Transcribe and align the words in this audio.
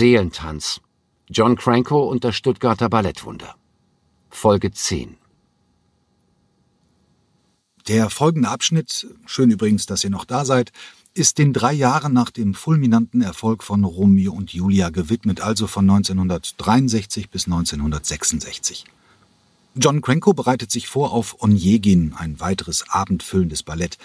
Seelentanz. 0.00 0.80
John 1.28 1.56
Cranko 1.56 2.08
und 2.08 2.24
das 2.24 2.34
Stuttgarter 2.34 2.88
Ballettwunder. 2.88 3.56
Folge 4.30 4.72
10. 4.72 5.18
Der 7.86 8.08
folgende 8.08 8.48
Abschnitt, 8.48 9.06
schön 9.26 9.50
übrigens, 9.50 9.84
dass 9.84 10.02
ihr 10.02 10.08
noch 10.08 10.24
da 10.24 10.46
seid, 10.46 10.72
ist 11.12 11.36
den 11.36 11.52
drei 11.52 11.74
Jahren 11.74 12.14
nach 12.14 12.30
dem 12.30 12.54
fulminanten 12.54 13.20
Erfolg 13.20 13.62
von 13.62 13.84
Romeo 13.84 14.32
und 14.32 14.54
Julia 14.54 14.88
gewidmet, 14.88 15.42
also 15.42 15.66
von 15.66 15.84
1963 15.90 17.28
bis 17.28 17.44
1966. 17.44 18.86
John 19.74 20.00
Cranko 20.00 20.32
bereitet 20.32 20.70
sich 20.70 20.88
vor 20.88 21.12
auf 21.12 21.42
Onegin, 21.42 22.14
ein 22.16 22.40
weiteres 22.40 22.88
abendfüllendes 22.88 23.62
Ballett. 23.64 23.98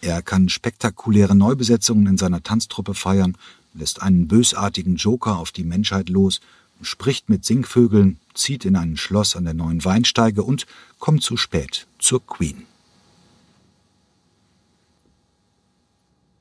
Er 0.00 0.22
kann 0.22 0.48
spektakuläre 0.48 1.34
Neubesetzungen 1.34 2.06
in 2.06 2.16
seiner 2.16 2.42
Tanztruppe 2.42 2.94
feiern, 2.94 3.36
lässt 3.74 4.02
einen 4.02 4.28
bösartigen 4.28 4.96
Joker 4.96 5.38
auf 5.38 5.52
die 5.52 5.64
Menschheit 5.64 6.08
los, 6.08 6.40
spricht 6.80 7.28
mit 7.28 7.44
Singvögeln, 7.44 8.18
zieht 8.34 8.64
in 8.64 8.76
ein 8.76 8.96
Schloss 8.96 9.36
an 9.36 9.44
der 9.44 9.54
neuen 9.54 9.84
Weinsteige 9.84 10.42
und 10.42 10.66
kommt 10.98 11.22
zu 11.22 11.36
spät 11.36 11.86
zur 11.98 12.24
Queen. 12.26 12.66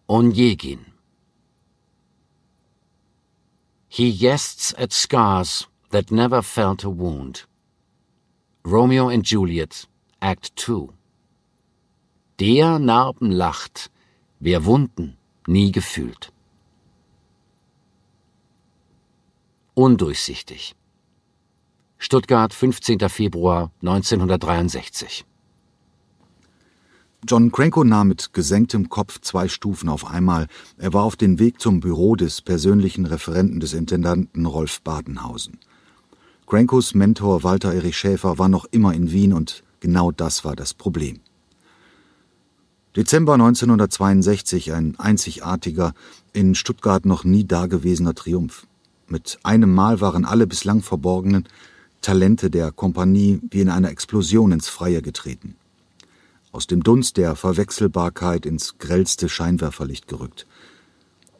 Onegin. 0.08 0.86
He 3.88 4.10
yests 4.10 4.74
at 4.76 4.92
scars 4.92 5.68
that 5.92 6.12
never 6.12 6.42
felt 6.42 6.84
a 6.84 6.90
wound. 6.90 7.48
Romeo 8.66 9.10
and 9.10 9.26
Juliet, 9.30 9.88
Act 10.20 10.54
2. 10.56 10.90
Der 12.40 12.80
Narben 12.80 13.32
lacht, 13.32 13.92
wer 14.40 14.66
Wunden 14.66 15.16
nie 15.48 15.72
gefühlt. 15.72 16.33
Undurchsichtig. 19.76 20.76
Stuttgart, 21.98 22.54
15. 22.54 23.00
Februar 23.10 23.72
1963. 23.82 25.26
John 27.28 27.52
Cranko 27.52 27.84
nahm 27.84 28.10
mit 28.10 28.34
gesenktem 28.34 28.90
Kopf 28.90 29.20
zwei 29.22 29.48
Stufen 29.48 29.90
auf 29.90 30.06
einmal. 30.06 30.46
Er 30.78 30.94
war 30.94 31.02
auf 31.04 31.16
dem 31.16 31.40
Weg 31.40 31.60
zum 31.60 31.80
Büro 31.80 32.16
des 32.16 32.42
persönlichen 32.42 33.08
Referenten 33.08 33.60
des 33.60 33.74
Intendanten 33.74 34.46
Rolf 34.46 34.80
Badenhausen. 34.82 35.58
Crankos 36.46 36.94
Mentor 36.94 37.42
Walter 37.42 37.74
Erich 37.74 37.98
Schäfer 37.98 38.38
war 38.38 38.50
noch 38.50 38.66
immer 38.66 38.94
in 38.94 39.12
Wien 39.12 39.34
und 39.34 39.64
genau 39.80 40.12
das 40.12 40.46
war 40.46 40.56
das 40.56 40.76
Problem. 40.76 41.20
Dezember 42.96 43.34
1962, 43.34 44.72
ein 44.72 45.00
einzigartiger, 45.00 45.96
in 46.32 46.54
Stuttgart 46.54 47.08
noch 47.08 47.24
nie 47.24 47.44
dagewesener 47.44 48.14
Triumph. 48.14 48.68
Mit 49.08 49.40
einem 49.44 49.74
Mal 49.74 50.02
waren 50.02 50.26
alle 50.26 50.48
bislang 50.48 50.82
verborgenen 50.82 51.48
Talente 52.02 52.50
der 52.50 52.72
Kompanie 52.72 53.40
wie 53.50 53.62
in 53.62 53.70
einer 53.70 53.90
Explosion 53.90 54.52
ins 54.52 54.68
Freie 54.68 55.02
getreten 55.02 55.56
aus 56.54 56.68
dem 56.68 56.84
Dunst 56.84 57.18
der 57.18 57.36
Verwechselbarkeit 57.36 58.46
ins 58.46 58.78
grellste 58.78 59.28
Scheinwerferlicht 59.28 60.08
gerückt. 60.08 60.46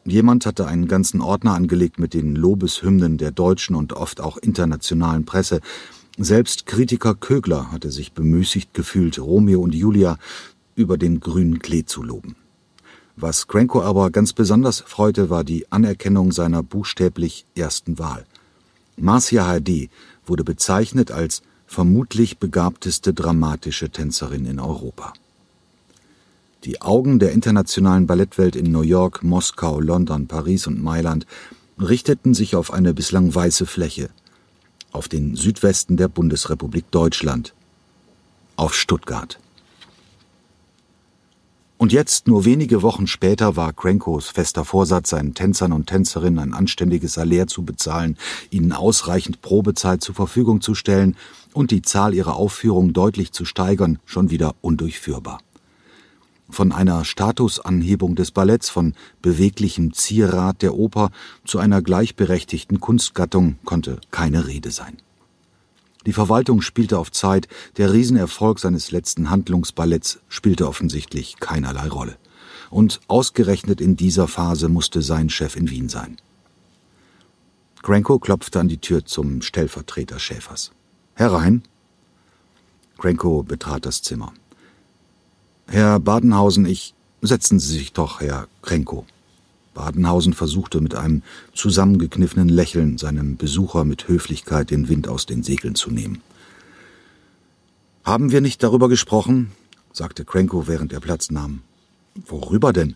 Jemand 0.04 0.44
hatte 0.44 0.66
einen 0.66 0.88
ganzen 0.88 1.22
Ordner 1.22 1.54
angelegt 1.54 1.98
mit 1.98 2.12
den 2.12 2.34
Lobeshymnen 2.34 3.16
der 3.16 3.30
deutschen 3.30 3.76
und 3.76 3.94
oft 3.94 4.20
auch 4.20 4.36
internationalen 4.36 5.24
Presse. 5.24 5.60
Selbst 6.18 6.66
Kritiker 6.66 7.14
Kögler 7.14 7.70
hatte 7.72 7.90
sich 7.90 8.12
bemüßigt 8.12 8.74
gefühlt, 8.74 9.18
Romeo 9.18 9.60
und 9.60 9.74
Julia 9.74 10.18
über 10.74 10.98
den 10.98 11.20
grünen 11.20 11.60
Klee 11.60 11.84
zu 11.84 12.02
loben. 12.02 12.34
Was 13.16 13.46
Cranko 13.46 13.82
aber 13.82 14.10
ganz 14.10 14.32
besonders 14.32 14.80
freute, 14.80 15.30
war 15.30 15.44
die 15.44 15.70
Anerkennung 15.70 16.32
seiner 16.32 16.62
buchstäblich 16.62 17.46
ersten 17.54 17.98
Wahl. 17.98 18.24
Marcia 18.96 19.46
Hardy 19.46 19.90
wurde 20.26 20.42
bezeichnet 20.42 21.12
als 21.12 21.42
vermutlich 21.66 22.38
begabteste 22.38 23.14
dramatische 23.14 23.90
Tänzerin 23.90 24.46
in 24.46 24.58
Europa. 24.58 25.12
Die 26.64 26.82
Augen 26.82 27.18
der 27.18 27.32
internationalen 27.32 28.06
Ballettwelt 28.06 28.56
in 28.56 28.72
New 28.72 28.80
York, 28.80 29.22
Moskau, 29.22 29.80
London, 29.80 30.26
Paris 30.26 30.66
und 30.66 30.82
Mailand 30.82 31.26
richteten 31.78 32.34
sich 32.34 32.56
auf 32.56 32.72
eine 32.72 32.94
bislang 32.94 33.34
weiße 33.34 33.66
Fläche, 33.66 34.10
auf 34.90 35.08
den 35.08 35.36
Südwesten 35.36 35.96
der 35.96 36.08
Bundesrepublik 36.08 36.90
Deutschland, 36.90 37.54
auf 38.56 38.74
Stuttgart. 38.74 39.38
Und 41.84 41.92
jetzt, 41.92 42.28
nur 42.28 42.46
wenige 42.46 42.80
Wochen 42.80 43.06
später, 43.06 43.56
war 43.56 43.74
Crankos 43.74 44.30
fester 44.30 44.64
Vorsatz, 44.64 45.10
seinen 45.10 45.34
Tänzern 45.34 45.70
und 45.70 45.86
Tänzerinnen 45.86 46.38
ein 46.38 46.54
anständiges 46.54 47.12
Salär 47.12 47.46
zu 47.46 47.62
bezahlen, 47.62 48.16
ihnen 48.48 48.72
ausreichend 48.72 49.42
Probezeit 49.42 50.00
zur 50.00 50.14
Verfügung 50.14 50.62
zu 50.62 50.74
stellen 50.74 51.14
und 51.52 51.70
die 51.70 51.82
Zahl 51.82 52.14
ihrer 52.14 52.36
Aufführungen 52.36 52.94
deutlich 52.94 53.32
zu 53.32 53.44
steigern, 53.44 53.98
schon 54.06 54.30
wieder 54.30 54.54
undurchführbar. 54.62 55.40
Von 56.48 56.72
einer 56.72 57.04
Statusanhebung 57.04 58.14
des 58.14 58.30
Balletts, 58.30 58.70
von 58.70 58.94
beweglichem 59.20 59.92
Zierat 59.92 60.62
der 60.62 60.76
Oper 60.76 61.10
zu 61.44 61.58
einer 61.58 61.82
gleichberechtigten 61.82 62.80
Kunstgattung 62.80 63.58
konnte 63.66 64.00
keine 64.10 64.46
Rede 64.46 64.70
sein. 64.70 65.03
Die 66.06 66.12
Verwaltung 66.12 66.60
spielte 66.60 66.98
auf 66.98 67.10
Zeit, 67.10 67.48
der 67.76 67.92
Riesenerfolg 67.92 68.58
seines 68.58 68.90
letzten 68.90 69.30
Handlungsballetts 69.30 70.20
spielte 70.28 70.68
offensichtlich 70.68 71.36
keinerlei 71.40 71.88
Rolle. 71.88 72.16
Und 72.70 73.00
ausgerechnet 73.08 73.80
in 73.80 73.96
dieser 73.96 74.28
Phase 74.28 74.68
musste 74.68 75.00
sein 75.02 75.30
Chef 75.30 75.56
in 75.56 75.70
Wien 75.70 75.88
sein. 75.88 76.16
Cranko 77.82 78.18
klopfte 78.18 78.60
an 78.60 78.68
die 78.68 78.78
Tür 78.78 79.04
zum 79.04 79.42
Stellvertreter 79.42 80.18
Schäfers. 80.18 80.72
Herein. 81.14 81.62
Cranko 82.98 83.42
betrat 83.42 83.86
das 83.86 84.02
Zimmer. 84.02 84.32
Herr 85.68 86.00
Badenhausen, 86.00 86.66
ich. 86.66 86.94
Setzen 87.20 87.58
Sie 87.58 87.78
sich 87.78 87.92
doch, 87.92 88.20
Herr 88.20 88.48
Cranko. 88.62 89.06
Badenhausen 89.74 90.32
versuchte 90.32 90.80
mit 90.80 90.94
einem 90.94 91.22
zusammengekniffenen 91.52 92.48
Lächeln 92.48 92.96
seinem 92.96 93.36
Besucher 93.36 93.84
mit 93.84 94.08
Höflichkeit 94.08 94.70
den 94.70 94.88
Wind 94.88 95.08
aus 95.08 95.26
den 95.26 95.42
Segeln 95.42 95.74
zu 95.74 95.90
nehmen. 95.90 96.22
Haben 98.04 98.32
wir 98.32 98.40
nicht 98.40 98.62
darüber 98.62 98.88
gesprochen? 98.88 99.52
sagte 99.92 100.24
Cranko, 100.24 100.66
während 100.66 100.92
er 100.92 101.00
Platz 101.00 101.30
nahm. 101.30 101.62
Worüber 102.26 102.72
denn? 102.72 102.94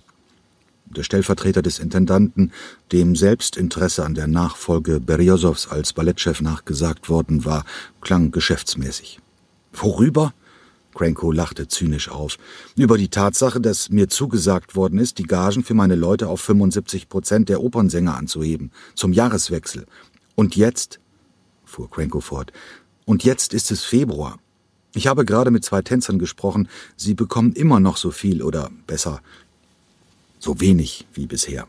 Der 0.86 1.02
Stellvertreter 1.02 1.60
des 1.60 1.78
Intendanten, 1.78 2.52
dem 2.92 3.14
Selbstinteresse 3.14 4.04
an 4.04 4.14
der 4.14 4.26
Nachfolge 4.26 5.00
Beriosows 5.00 5.68
als 5.68 5.92
Ballettchef 5.92 6.40
nachgesagt 6.40 7.08
worden 7.10 7.44
war, 7.44 7.64
klang 8.00 8.30
geschäftsmäßig. 8.30 9.20
Worüber? 9.72 10.32
Cranko 10.98 11.30
lachte 11.30 11.68
zynisch 11.68 12.08
auf. 12.08 12.38
Über 12.74 12.98
die 12.98 13.08
Tatsache, 13.08 13.60
dass 13.60 13.88
mir 13.88 14.08
zugesagt 14.08 14.74
worden 14.74 14.98
ist, 14.98 15.18
die 15.18 15.22
Gagen 15.22 15.62
für 15.62 15.74
meine 15.74 15.94
Leute 15.94 16.28
auf 16.28 16.40
75 16.40 17.08
Prozent 17.08 17.48
der 17.48 17.62
Opernsänger 17.62 18.16
anzuheben, 18.16 18.72
zum 18.96 19.12
Jahreswechsel. 19.12 19.86
Und 20.34 20.56
jetzt, 20.56 20.98
fuhr 21.64 21.88
Cranko 21.88 22.20
fort, 22.20 22.52
und 23.04 23.22
jetzt 23.22 23.54
ist 23.54 23.70
es 23.70 23.84
Februar. 23.84 24.40
Ich 24.92 25.06
habe 25.06 25.24
gerade 25.24 25.52
mit 25.52 25.64
zwei 25.64 25.82
Tänzern 25.82 26.18
gesprochen, 26.18 26.68
sie 26.96 27.14
bekommen 27.14 27.52
immer 27.52 27.78
noch 27.78 27.96
so 27.96 28.10
viel 28.10 28.42
oder 28.42 28.68
besser, 28.88 29.20
so 30.40 30.60
wenig 30.60 31.06
wie 31.14 31.26
bisher. 31.26 31.68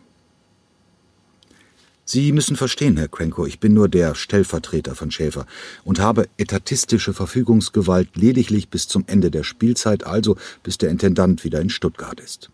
Sie 2.12 2.32
müssen 2.32 2.56
verstehen, 2.56 2.98
Herr 2.98 3.08
Cranko, 3.08 3.46
ich 3.46 3.60
bin 3.60 3.76
nur 3.76 3.88
der 3.88 4.16
Stellvertreter 4.16 4.96
von 4.96 5.12
Schäfer 5.12 5.46
und 5.84 6.00
habe 6.00 6.28
etatistische 6.38 7.14
Verfügungsgewalt 7.14 8.16
lediglich 8.16 8.70
bis 8.70 8.88
zum 8.88 9.04
Ende 9.06 9.30
der 9.30 9.44
Spielzeit, 9.44 10.08
also 10.08 10.36
bis 10.64 10.80
der 10.80 10.90
Intendant 10.90 11.44
wieder 11.44 11.62
in 11.62 11.70
Stuttgart 11.70 12.20
ist. 12.20 12.50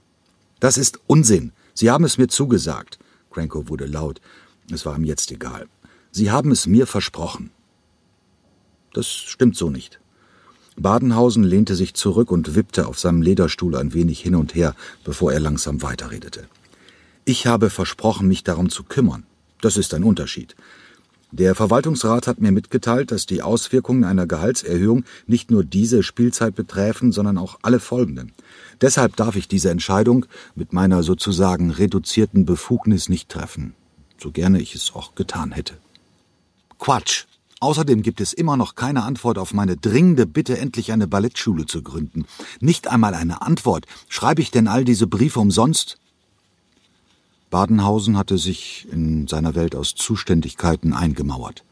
Das 0.60 0.78
ist 0.78 1.00
Unsinn. 1.08 1.54
Sie 1.74 1.90
haben 1.90 2.04
es 2.04 2.18
mir 2.18 2.28
zugesagt. 2.28 3.00
Cranko 3.32 3.70
wurde 3.70 3.86
laut. 3.86 4.20
Es 4.74 4.86
war 4.86 4.98
ihm 4.98 5.06
jetzt 5.06 5.32
egal. 5.32 5.68
Sie 6.12 6.32
haben 6.32 6.52
es 6.52 6.68
mir 6.68 6.86
versprochen. 6.86 7.52
Das 8.92 9.08
stimmt 9.08 9.56
so 9.56 9.70
nicht. 9.70 10.02
Badenhausen 10.76 11.46
lehnte 11.46 11.76
sich 11.76 11.94
zurück 11.94 12.30
und 12.30 12.56
wippte 12.56 12.88
auf 12.88 13.00
seinem 13.00 13.22
Lederstuhl 13.22 13.78
ein 13.78 13.94
wenig 13.94 14.20
hin 14.20 14.36
und 14.36 14.54
her, 14.54 14.76
bevor 15.06 15.32
er 15.32 15.40
langsam 15.40 15.82
weiterredete. 15.82 16.50
Ich 17.24 17.48
habe 17.48 17.70
versprochen, 17.70 18.28
mich 18.28 18.44
darum 18.44 18.70
zu 18.70 18.84
kümmern. 18.84 19.26
Das 19.62 19.78
ist 19.78 19.94
ein 19.94 20.04
Unterschied. 20.04 20.56
Der 21.32 21.54
Verwaltungsrat 21.54 22.28
hat 22.28 22.40
mir 22.40 22.52
mitgeteilt, 22.52 23.12
dass 23.12 23.26
die 23.26 23.42
Auswirkungen 23.42 24.06
einer 24.06 24.26
Gehaltserhöhung 24.26 25.04
nicht 25.28 25.52
nur 25.52 25.66
diese 25.66 26.02
Spielzeit 26.02 26.56
betreffen, 26.56 27.12
sondern 27.12 27.38
auch 27.38 27.60
alle 27.62 27.82
folgenden. 27.82 28.32
Deshalb 28.80 29.18
darf 29.18 29.36
ich 29.36 29.48
diese 29.48 29.70
Entscheidung 29.70 30.28
mit 30.56 30.72
meiner 30.72 31.04
sozusagen 31.04 31.72
reduzierten 31.72 32.46
Befugnis 32.46 33.10
nicht 33.10 33.28
treffen, 33.28 33.74
so 34.18 34.32
gerne 34.32 34.62
ich 34.62 34.76
es 34.76 34.94
auch 34.96 35.16
getan 35.16 35.52
hätte. 35.52 35.74
Quatsch. 36.80 37.26
Außerdem 37.60 38.02
gibt 38.02 38.22
es 38.22 38.32
immer 38.34 38.58
noch 38.58 38.76
keine 38.76 39.04
Antwort 39.04 39.38
auf 39.38 39.54
meine 39.54 39.76
dringende 39.76 40.26
Bitte, 40.26 40.58
endlich 40.58 40.92
eine 40.92 41.08
Ballettschule 41.08 41.66
zu 41.66 41.82
gründen. 41.82 42.26
Nicht 42.60 42.88
einmal 42.88 43.14
eine 43.14 43.42
Antwort. 43.42 43.88
Schreibe 44.08 44.42
ich 44.42 44.52
denn 44.52 44.68
all 44.68 44.86
diese 44.86 45.08
Briefe 45.08 45.40
umsonst? 45.40 45.98
Badenhausen 47.56 48.18
hatte 48.18 48.38
sich 48.38 48.86
in 48.92 49.28
seiner 49.28 49.56
Welt 49.56 49.78
aus 49.78 49.96
Zuständigkeiten 49.96 50.92
eingemauert. 50.92 51.64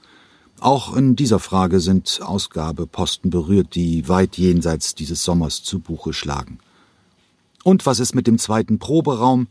Auch 0.62 0.95
in 0.95 1.18
dieser 1.18 1.39
Frage 1.39 1.81
sind 1.81 2.21
Ausgabeposten 2.24 3.30
berührt, 3.30 3.75
die 3.75 4.07
weit 4.07 4.38
jenseits 4.38 4.95
dieses 4.95 5.25
Sommers 5.25 5.62
zu 5.62 5.80
Buche 5.80 6.13
schlagen. 6.13 6.59
Und 7.65 7.85
was 7.85 8.00
ist 8.00 8.15
mit 8.15 8.27
dem 8.27 8.39
zweiten 8.39 8.80
Proberaum? 8.80 9.47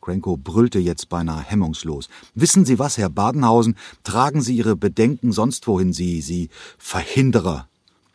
Krenko 0.00 0.38
brüllte 0.38 0.78
jetzt 0.78 1.10
beinahe 1.10 1.42
hemmungslos. 1.42 2.08
Wissen 2.34 2.64
Sie 2.64 2.78
was, 2.78 2.96
Herr 2.96 3.10
Badenhausen? 3.10 3.76
Tragen 4.04 4.40
Sie 4.40 4.56
Ihre 4.56 4.74
Bedenken 4.74 5.32
sonst 5.32 5.66
wohin, 5.66 5.92
Sie, 5.92 6.22
Sie 6.22 6.48
Verhinderer. 6.78 7.68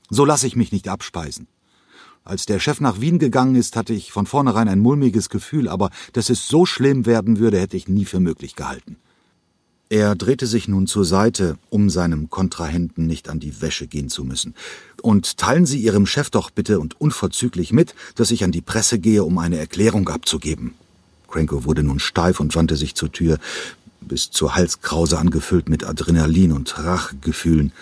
So 0.10 0.26
lasse 0.26 0.48
ich 0.48 0.56
mich 0.56 0.72
nicht 0.72 0.88
abspeisen. 0.88 1.46
Als 2.26 2.46
der 2.46 2.60
Chef 2.60 2.80
nach 2.80 3.02
Wien 3.02 3.20
gegangen 3.20 3.56
ist, 3.56 3.76
hatte 3.76 3.94
ich 3.94 4.14
von 4.14 4.26
vornherein 4.26 4.70
ein 4.70 4.80
mulmiges 4.80 5.30
Gefühl, 5.30 5.68
aber 5.68 5.90
dass 6.14 6.30
es 6.30 6.48
so 6.48 6.66
schlimm 6.66 7.06
werden 7.06 7.38
würde, 7.38 7.60
hätte 7.60 7.76
ich 7.76 7.90
nie 7.90 8.06
für 8.06 8.22
möglich 8.22 8.56
gehalten. 8.56 8.96
Er 9.90 10.16
drehte 10.16 10.48
sich 10.48 10.70
nun 10.70 10.88
zur 10.88 11.04
Seite, 11.04 11.58
um 11.70 11.90
seinem 11.90 12.30
Kontrahenten 12.30 13.06
nicht 13.06 13.30
an 13.30 13.42
die 13.42 13.62
Wäsche 13.62 13.88
gehen 13.88 14.10
zu 14.10 14.24
müssen. 14.24 14.56
Und 15.02 15.38
teilen 15.38 15.66
Sie 15.66 15.80
Ihrem 15.80 16.06
Chef 16.06 16.30
doch 16.30 16.50
bitte 16.50 16.80
und 16.80 17.00
unverzüglich 17.00 17.74
mit, 17.74 17.94
dass 18.16 18.32
ich 18.32 18.46
an 18.46 18.54
die 18.54 18.62
Presse 18.62 19.00
gehe, 19.00 19.26
um 19.26 19.38
eine 19.38 19.58
Erklärung 19.58 20.08
abzugeben. 20.08 20.74
Cranko 21.28 21.66
wurde 21.66 21.84
nun 21.84 22.00
steif 22.00 22.40
und 22.40 22.56
wandte 22.56 22.78
sich 22.78 22.96
zur 22.96 23.12
Tür, 23.12 23.38
bis 24.00 24.32
zur 24.32 24.56
Halskrause 24.56 25.18
angefüllt 25.20 25.68
mit 25.68 25.84
Adrenalin 25.84 26.54
und 26.54 26.78
Rachgefühlen. 26.78 27.74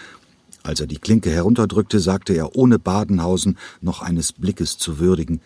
Als 0.63 0.80
er 0.80 0.88
die 0.88 1.00
Klinke 1.00 1.30
herunterdrückte, 1.31 2.00
sagte 2.00 2.34
er, 2.34 2.56
ohne 2.56 2.78
Badenhausen 2.78 3.58
noch 3.81 4.02
eines 4.02 4.34
Blickes 4.34 4.78
zu 4.78 5.00
würdigen, 5.00 5.42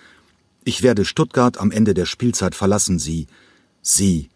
ich 0.63 0.81
werde 0.81 1.05
Stuttgart 1.05 1.59
am 1.59 1.71
Ende 1.71 1.93
der 1.93 2.05
Spielzeit 2.05 2.55
verlassen, 2.55 2.99
Sie, 2.99 3.27
Sie. 3.81 4.29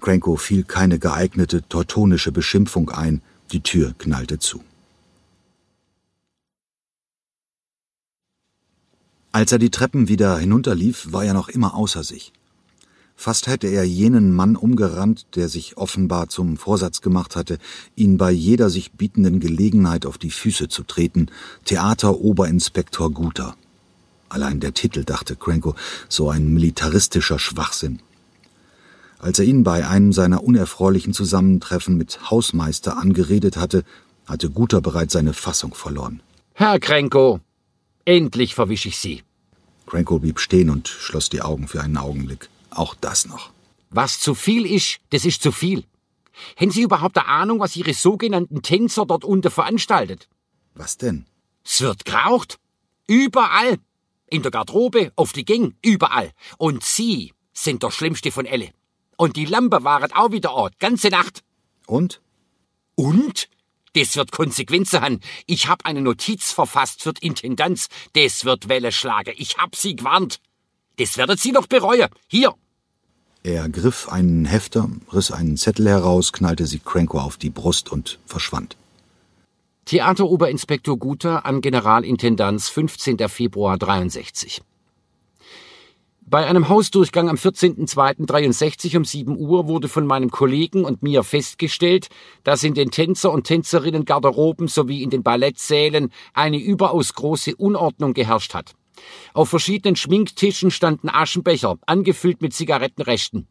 Cranko 0.00 0.36
fiel 0.36 0.64
keine 0.64 0.98
geeignete 0.98 1.66
teutonische 1.68 2.32
Beschimpfung 2.32 2.90
ein, 2.90 3.22
die 3.52 3.60
Tür 3.60 3.94
knallte 3.96 4.40
zu. 4.40 4.62
Als 9.30 9.52
er 9.52 9.58
die 9.58 9.70
Treppen 9.70 10.08
wieder 10.08 10.38
hinunterlief, 10.38 11.12
war 11.12 11.24
er 11.24 11.34
noch 11.34 11.48
immer 11.48 11.74
außer 11.74 12.04
sich. 12.04 12.32
Fast 13.16 13.46
hätte 13.46 13.68
er 13.68 13.84
jenen 13.84 14.34
Mann 14.34 14.56
umgerannt, 14.56 15.26
der 15.34 15.48
sich 15.48 15.76
offenbar 15.76 16.28
zum 16.28 16.56
Vorsatz 16.56 17.00
gemacht 17.00 17.36
hatte, 17.36 17.58
ihn 17.96 18.18
bei 18.18 18.30
jeder 18.30 18.70
sich 18.70 18.92
bietenden 18.92 19.40
Gelegenheit 19.40 20.04
auf 20.04 20.18
die 20.18 20.30
Füße 20.30 20.68
zu 20.68 20.82
treten, 20.82 21.28
Theateroberinspektor 21.64 23.10
Guter. 23.12 23.56
Allein 24.28 24.60
der 24.60 24.74
Titel, 24.74 25.04
dachte 25.04 25.36
Cranko, 25.36 25.74
so 26.08 26.28
ein 26.28 26.52
militaristischer 26.52 27.38
Schwachsinn. 27.38 28.00
Als 29.20 29.38
er 29.38 29.44
ihn 29.44 29.62
bei 29.62 29.86
einem 29.86 30.12
seiner 30.12 30.42
unerfreulichen 30.42 31.14
Zusammentreffen 31.14 31.96
mit 31.96 32.30
Hausmeister 32.30 32.98
angeredet 32.98 33.56
hatte, 33.56 33.84
hatte 34.26 34.50
Guter 34.50 34.80
bereits 34.80 35.12
seine 35.12 35.32
Fassung 35.32 35.74
verloren. 35.74 36.20
Herr 36.52 36.78
Krenko, 36.78 37.40
endlich 38.04 38.54
verwisch 38.54 38.86
ich 38.86 38.98
Sie. 38.98 39.22
Cranko 39.86 40.18
blieb 40.18 40.40
stehen 40.40 40.68
und 40.68 40.88
schloss 40.88 41.30
die 41.30 41.42
Augen 41.42 41.68
für 41.68 41.80
einen 41.80 41.96
Augenblick. 41.96 42.48
Auch 42.74 42.94
das 42.94 43.26
noch. 43.26 43.50
Was 43.90 44.20
zu 44.20 44.34
viel 44.34 44.66
ist, 44.66 44.98
das 45.10 45.24
ist 45.24 45.42
zu 45.42 45.52
viel. 45.52 45.84
Haben 46.58 46.70
Sie 46.72 46.82
überhaupt 46.82 47.16
eine 47.16 47.28
Ahnung, 47.28 47.60
was 47.60 47.76
Ihre 47.76 47.94
sogenannten 47.94 48.62
Tänzer 48.62 49.06
dort 49.06 49.24
unten 49.24 49.50
veranstaltet? 49.50 50.28
Was 50.74 50.98
denn? 50.98 51.26
Es 51.64 51.80
wird 51.80 52.04
geraucht. 52.04 52.58
Überall. 53.06 53.78
In 54.28 54.42
der 54.42 54.50
Garderobe, 54.50 55.12
auf 55.14 55.32
die 55.32 55.44
Gang, 55.44 55.76
überall. 55.82 56.32
Und 56.58 56.82
Sie 56.82 57.32
sind 57.52 57.82
der 57.84 57.92
Schlimmste 57.92 58.32
von 58.32 58.46
alle. 58.46 58.70
Und 59.16 59.36
die 59.36 59.44
Lampe 59.44 59.84
waren 59.84 60.12
auch 60.12 60.32
wieder 60.32 60.52
Ort, 60.52 60.80
ganze 60.80 61.08
Nacht. 61.08 61.42
Und? 61.86 62.20
Und? 62.96 63.48
Das 63.94 64.16
wird 64.16 64.32
Konsequenzen 64.32 65.00
haben. 65.00 65.20
Ich 65.46 65.68
hab 65.68 65.86
eine 65.86 66.00
Notiz 66.00 66.50
verfasst 66.50 67.02
für 67.02 67.12
die 67.12 67.26
Intendanz. 67.26 67.86
Das 68.14 68.44
wird 68.44 68.68
Welle 68.68 68.90
schlagen. 68.90 69.34
Ich 69.36 69.56
hab 69.58 69.76
Sie 69.76 69.94
gewarnt. 69.94 70.40
Das 70.98 71.16
werdet 71.16 71.38
Sie 71.38 71.52
doch 71.52 71.68
bereuen. 71.68 72.08
Hier, 72.26 72.54
er 73.44 73.68
griff 73.68 74.08
einen 74.08 74.46
Hefter, 74.46 74.88
riss 75.12 75.30
einen 75.30 75.56
Zettel 75.56 75.86
heraus, 75.86 76.32
knallte 76.32 76.66
sie 76.66 76.80
Cranko 76.80 77.20
auf 77.20 77.36
die 77.36 77.50
Brust 77.50 77.92
und 77.92 78.18
verschwand. 78.26 78.76
Theateroberinspektor 79.84 80.98
Guter 80.98 81.44
an 81.44 81.60
Generalintendanz 81.60 82.70
15. 82.70 83.28
Februar 83.28 83.76
63. 83.76 84.62
Bei 86.26 86.46
einem 86.46 86.70
Hausdurchgang 86.70 87.28
am 87.28 87.36
14.02.63 87.36 88.96
um 88.96 89.04
7 89.04 89.36
Uhr 89.36 89.68
wurde 89.68 89.88
von 89.88 90.06
meinem 90.06 90.30
Kollegen 90.30 90.86
und 90.86 91.02
mir 91.02 91.22
festgestellt, 91.22 92.08
dass 92.44 92.64
in 92.64 92.72
den 92.72 92.90
Tänzer- 92.90 93.30
und 93.30 93.46
Tänzerinnen-Garderoben 93.46 94.68
sowie 94.68 95.02
in 95.02 95.10
den 95.10 95.22
Ballettsälen 95.22 96.10
eine 96.32 96.58
überaus 96.58 97.12
große 97.12 97.54
Unordnung 97.56 98.14
geherrscht 98.14 98.54
hat. 98.54 98.74
Auf 99.32 99.48
verschiedenen 99.48 99.96
Schminktischen 99.96 100.70
standen 100.70 101.08
Aschenbecher, 101.08 101.76
angefüllt 101.86 102.42
mit 102.42 102.54
Zigarettenresten. 102.54 103.48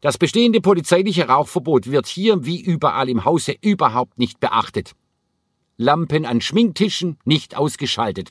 Das 0.00 0.18
bestehende 0.18 0.60
polizeiliche 0.60 1.28
Rauchverbot 1.28 1.90
wird 1.90 2.06
hier 2.06 2.44
wie 2.44 2.60
überall 2.60 3.08
im 3.08 3.24
Hause 3.24 3.54
überhaupt 3.62 4.18
nicht 4.18 4.40
beachtet. 4.40 4.92
Lampen 5.76 6.26
an 6.26 6.40
Schminktischen 6.40 7.18
nicht 7.24 7.56
ausgeschaltet. 7.56 8.30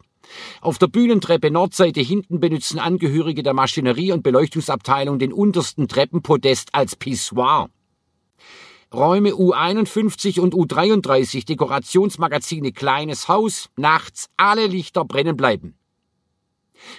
Auf 0.62 0.78
der 0.78 0.88
Bühnentreppe 0.88 1.52
Nordseite 1.52 2.00
hinten 2.00 2.40
benutzen 2.40 2.80
Angehörige 2.80 3.44
der 3.44 3.54
Maschinerie- 3.54 4.12
und 4.12 4.24
Beleuchtungsabteilung 4.24 5.20
den 5.20 5.34
untersten 5.34 5.88
Treppenpodest 5.88 6.70
als 6.74 6.96
Pissoir. 6.96 7.70
Räume 8.94 9.32
U51 9.32 10.40
und 10.40 10.54
U33 10.54 11.46
Dekorationsmagazine 11.46 12.72
Kleines 12.72 13.28
Haus, 13.28 13.70
nachts 13.76 14.30
alle 14.38 14.68
Lichter 14.68 15.04
brennen 15.04 15.36
bleiben. 15.36 15.76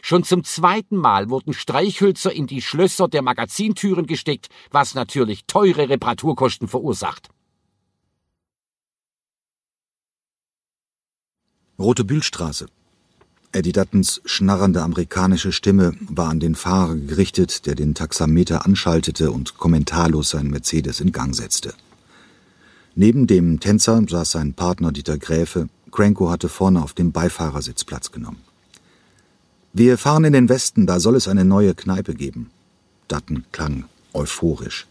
Schon 0.02 0.24
zum 0.24 0.44
zweiten 0.44 0.96
Mal 0.96 1.30
wurden 1.30 1.52
Streichhölzer 1.52 2.32
in 2.32 2.46
die 2.46 2.62
Schlösser 2.62 3.08
der 3.08 3.22
Magazintüren 3.22 4.06
gesteckt, 4.06 4.48
was 4.70 4.94
natürlich 4.94 5.44
teure 5.46 5.88
Reparaturkosten 5.88 6.68
verursacht. 6.68 7.28
Rote 11.78 12.04
Bühlstraße. 12.04 12.66
Eddie 13.50 13.72
Duttons 13.72 14.20
schnarrende 14.24 14.82
amerikanische 14.82 15.52
Stimme 15.52 15.92
war 16.00 16.28
an 16.28 16.40
den 16.40 16.54
Fahrer 16.54 16.96
gerichtet, 16.96 17.66
der 17.66 17.74
den 17.74 17.94
Taxameter 17.94 18.64
anschaltete 18.64 19.30
und 19.30 19.58
kommentarlos 19.58 20.30
seinen 20.30 20.50
Mercedes 20.50 21.00
in 21.00 21.12
Gang 21.12 21.34
setzte. 21.34 21.74
Neben 22.96 23.26
dem 23.26 23.60
Tänzer 23.60 24.02
saß 24.08 24.32
sein 24.32 24.54
Partner 24.54 24.92
Dieter 24.92 25.18
Gräfe. 25.18 25.68
Cranko 25.90 26.30
hatte 26.30 26.48
vorne 26.48 26.82
auf 26.82 26.94
dem 26.94 27.12
Beifahrersitz 27.12 27.84
Platz 27.84 28.12
genommen. 28.12 28.42
Wir 29.76 29.98
fahren 29.98 30.22
in 30.22 30.32
den 30.32 30.48
Westen, 30.48 30.86
da 30.86 31.00
soll 31.00 31.16
es 31.16 31.26
eine 31.26 31.44
neue 31.44 31.74
Kneipe 31.74 32.14
geben. 32.14 32.52
Dutton 33.08 33.44
klang 33.50 33.86
euphorisch. 34.12 34.86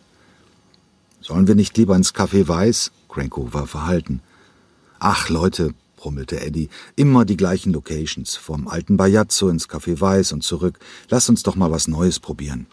Sollen 1.21 1.47
wir 1.47 1.55
nicht 1.55 1.77
lieber 1.77 1.95
ins 1.95 2.13
Café 2.13 2.45
Weiß? 2.49 2.91
Cranko 3.07 3.53
war 3.53 3.65
verhalten. 3.65 4.19
Ach, 4.99 5.29
Leute, 5.29 5.73
brummelte 5.95 6.41
Eddie, 6.41 6.67
immer 6.97 7.23
die 7.23 7.37
gleichen 7.37 7.71
Locations, 7.71 8.35
vom 8.35 8.67
alten 8.67 8.97
Bajazzo 8.97 9.47
ins 9.47 9.69
Café 9.69 10.01
Weiß 10.01 10.33
und 10.33 10.43
zurück. 10.43 10.77
Lass 11.07 11.29
uns 11.29 11.43
doch 11.43 11.55
mal 11.55 11.71
was 11.71 11.87
Neues 11.87 12.19
probieren. 12.19 12.65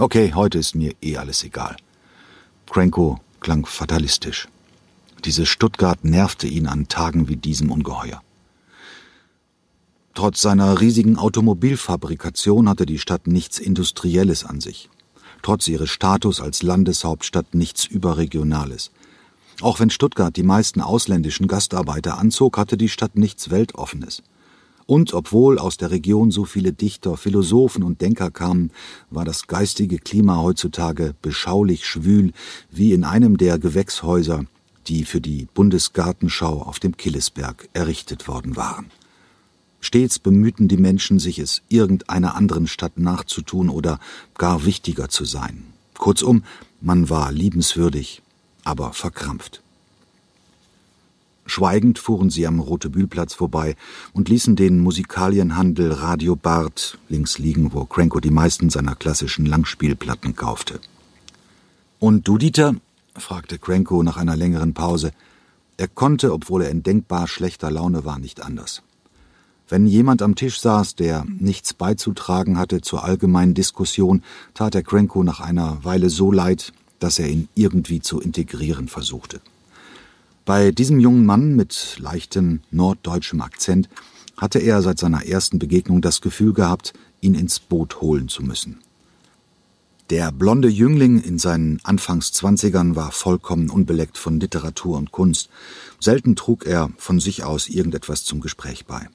Okay, 0.00 0.32
heute 0.34 0.58
ist 0.58 0.74
mir 0.74 0.96
eh 1.00 1.16
alles 1.16 1.44
egal. 1.44 1.76
Cranko 2.68 3.20
klang 3.38 3.66
fatalistisch. 3.66 4.48
Diese 5.24 5.46
Stuttgart 5.46 6.04
nervte 6.04 6.48
ihn 6.48 6.66
an 6.66 6.88
Tagen 6.88 7.28
wie 7.28 7.36
diesem 7.36 7.70
ungeheuer. 7.70 8.20
Trotz 10.16 10.40
seiner 10.40 10.80
riesigen 10.80 11.18
Automobilfabrikation 11.18 12.70
hatte 12.70 12.86
die 12.86 12.98
Stadt 12.98 13.26
nichts 13.26 13.58
Industrielles 13.58 14.46
an 14.46 14.62
sich. 14.62 14.88
Trotz 15.42 15.68
ihres 15.68 15.90
Status 15.90 16.40
als 16.40 16.62
Landeshauptstadt 16.62 17.54
nichts 17.54 17.84
Überregionales. 17.84 18.92
Auch 19.60 19.78
wenn 19.78 19.90
Stuttgart 19.90 20.34
die 20.34 20.42
meisten 20.42 20.80
ausländischen 20.80 21.48
Gastarbeiter 21.48 22.16
anzog, 22.16 22.56
hatte 22.56 22.78
die 22.78 22.88
Stadt 22.88 23.16
nichts 23.16 23.50
Weltoffenes. 23.50 24.22
Und 24.86 25.12
obwohl 25.12 25.58
aus 25.58 25.76
der 25.76 25.90
Region 25.90 26.30
so 26.30 26.46
viele 26.46 26.72
Dichter, 26.72 27.18
Philosophen 27.18 27.82
und 27.82 28.00
Denker 28.00 28.30
kamen, 28.30 28.70
war 29.10 29.26
das 29.26 29.48
geistige 29.48 29.98
Klima 29.98 30.38
heutzutage 30.40 31.14
beschaulich 31.20 31.86
schwül 31.86 32.32
wie 32.70 32.94
in 32.94 33.04
einem 33.04 33.36
der 33.36 33.58
Gewächshäuser, 33.58 34.46
die 34.86 35.04
für 35.04 35.20
die 35.20 35.46
Bundesgartenschau 35.52 36.62
auf 36.62 36.78
dem 36.78 36.96
Killesberg 36.96 37.68
errichtet 37.74 38.28
worden 38.28 38.56
waren. 38.56 38.90
Stets 39.80 40.18
bemühten 40.18 40.68
die 40.68 40.76
Menschen 40.76 41.18
sich, 41.18 41.38
es 41.38 41.62
irgendeiner 41.68 42.34
anderen 42.34 42.66
Stadt 42.66 42.98
nachzutun 42.98 43.68
oder 43.68 44.00
gar 44.36 44.64
wichtiger 44.64 45.08
zu 45.08 45.24
sein. 45.24 45.64
Kurzum, 45.94 46.44
man 46.80 47.08
war 47.08 47.32
liebenswürdig, 47.32 48.22
aber 48.64 48.92
verkrampft. 48.92 49.62
Schweigend 51.46 52.00
fuhren 52.00 52.28
sie 52.28 52.46
am 52.46 52.58
Rotebühlplatz 52.58 53.34
vorbei 53.34 53.76
und 54.12 54.28
ließen 54.28 54.56
den 54.56 54.80
Musikalienhandel 54.80 55.92
Radio 55.92 56.34
Bart 56.34 56.98
links 57.08 57.38
liegen, 57.38 57.72
wo 57.72 57.84
Cranko 57.84 58.18
die 58.18 58.30
meisten 58.30 58.68
seiner 58.68 58.96
klassischen 58.96 59.46
Langspielplatten 59.46 60.34
kaufte. 60.34 60.80
Und 62.00 62.26
du, 62.26 62.36
Dieter? 62.36 62.74
fragte 63.14 63.58
Cranko 63.58 64.02
nach 64.02 64.16
einer 64.16 64.36
längeren 64.36 64.74
Pause. 64.74 65.12
Er 65.76 65.88
konnte, 65.88 66.32
obwohl 66.32 66.62
er 66.62 66.70
in 66.70 66.82
denkbar 66.82 67.28
schlechter 67.28 67.70
Laune 67.70 68.04
war, 68.04 68.18
nicht 68.18 68.42
anders. 68.42 68.82
Wenn 69.68 69.86
jemand 69.86 70.22
am 70.22 70.36
Tisch 70.36 70.60
saß, 70.60 70.94
der 70.94 71.24
nichts 71.38 71.74
beizutragen 71.74 72.56
hatte 72.56 72.82
zur 72.82 73.02
allgemeinen 73.02 73.54
Diskussion, 73.54 74.22
tat 74.54 74.76
er 74.76 74.82
Cranko 74.82 75.24
nach 75.24 75.40
einer 75.40 75.84
Weile 75.84 76.08
so 76.08 76.30
leid, 76.30 76.72
dass 77.00 77.18
er 77.18 77.28
ihn 77.28 77.48
irgendwie 77.54 78.00
zu 78.00 78.20
integrieren 78.20 78.86
versuchte. 78.86 79.40
Bei 80.44 80.70
diesem 80.70 81.00
jungen 81.00 81.26
Mann 81.26 81.56
mit 81.56 81.96
leichtem 81.98 82.60
norddeutschem 82.70 83.40
Akzent 83.40 83.88
hatte 84.36 84.60
er 84.60 84.82
seit 84.82 85.00
seiner 85.00 85.26
ersten 85.26 85.58
Begegnung 85.58 86.00
das 86.00 86.20
Gefühl 86.20 86.52
gehabt, 86.52 86.92
ihn 87.20 87.34
ins 87.34 87.58
Boot 87.58 88.00
holen 88.00 88.28
zu 88.28 88.44
müssen. 88.44 88.78
Der 90.10 90.30
blonde 90.30 90.68
Jüngling 90.68 91.20
in 91.20 91.40
seinen 91.40 91.80
Anfangszwanzigern 91.82 92.94
war 92.94 93.10
vollkommen 93.10 93.70
unbeleckt 93.70 94.18
von 94.18 94.38
Literatur 94.38 94.96
und 94.96 95.10
Kunst. 95.10 95.48
Selten 95.98 96.36
trug 96.36 96.64
er 96.64 96.90
von 96.96 97.18
sich 97.18 97.42
aus 97.42 97.66
irgendetwas 97.66 98.24
zum 98.24 98.40
Gespräch 98.40 98.86
bei. 98.86 99.08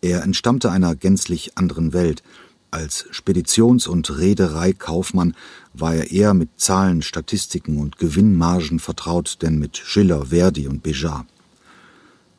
Er 0.00 0.22
entstammte 0.22 0.70
einer 0.70 0.94
gänzlich 0.94 1.56
anderen 1.56 1.92
Welt, 1.92 2.22
als 2.70 3.06
Speditions- 3.10 3.86
und 3.86 4.18
Reedereikaufmann 4.18 5.34
war 5.72 5.94
er 5.94 6.10
eher 6.10 6.34
mit 6.34 6.50
Zahlen, 6.58 7.00
Statistiken 7.00 7.78
und 7.78 7.96
Gewinnmargen 7.96 8.80
vertraut, 8.80 9.38
denn 9.40 9.58
mit 9.58 9.76
Schiller, 9.78 10.26
Verdi 10.26 10.68
und 10.68 10.84
Béjart. 10.84 11.24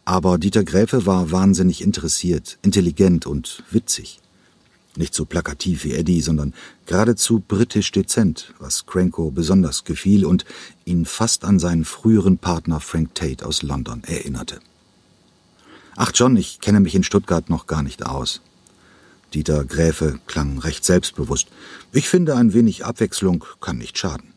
Aber 0.05 0.37
Dieter 0.37 0.63
Gräfe 0.63 1.05
war 1.05 1.31
wahnsinnig 1.31 1.81
interessiert, 1.81 2.59
intelligent 2.61 3.25
und 3.25 3.63
witzig. 3.71 4.19
Nicht 4.95 5.13
so 5.13 5.25
plakativ 5.25 5.83
wie 5.83 5.93
Eddie, 5.93 6.21
sondern 6.21 6.53
geradezu 6.85 7.43
britisch 7.45 7.91
dezent, 7.91 8.53
was 8.59 8.85
Cranko 8.85 9.31
besonders 9.31 9.85
gefiel 9.85 10.25
und 10.25 10.45
ihn 10.85 11.05
fast 11.05 11.45
an 11.45 11.59
seinen 11.59 11.85
früheren 11.85 12.37
Partner 12.37 12.79
Frank 12.79 13.15
Tate 13.15 13.45
aus 13.45 13.63
London 13.63 14.03
erinnerte. 14.03 14.59
Ach 15.99 16.11
John, 16.13 16.37
ich 16.37 16.59
kenne 16.61 16.79
mich 16.79 16.93
in 16.93 17.01
Stuttgart 17.01 17.49
noch 17.49 17.65
gar 17.65 17.81
nicht 17.81 18.05
aus. 18.05 18.41
Dieter 19.33 19.65
Gräfe 19.65 20.19
klang 20.27 20.59
recht 20.59 20.85
selbstbewusst. 20.85 21.47
Ich 21.91 22.07
finde, 22.07 22.35
ein 22.35 22.53
wenig 22.53 22.85
Abwechslung 22.85 23.43
kann 23.61 23.79
nicht 23.79 23.97
schaden. 23.97 24.31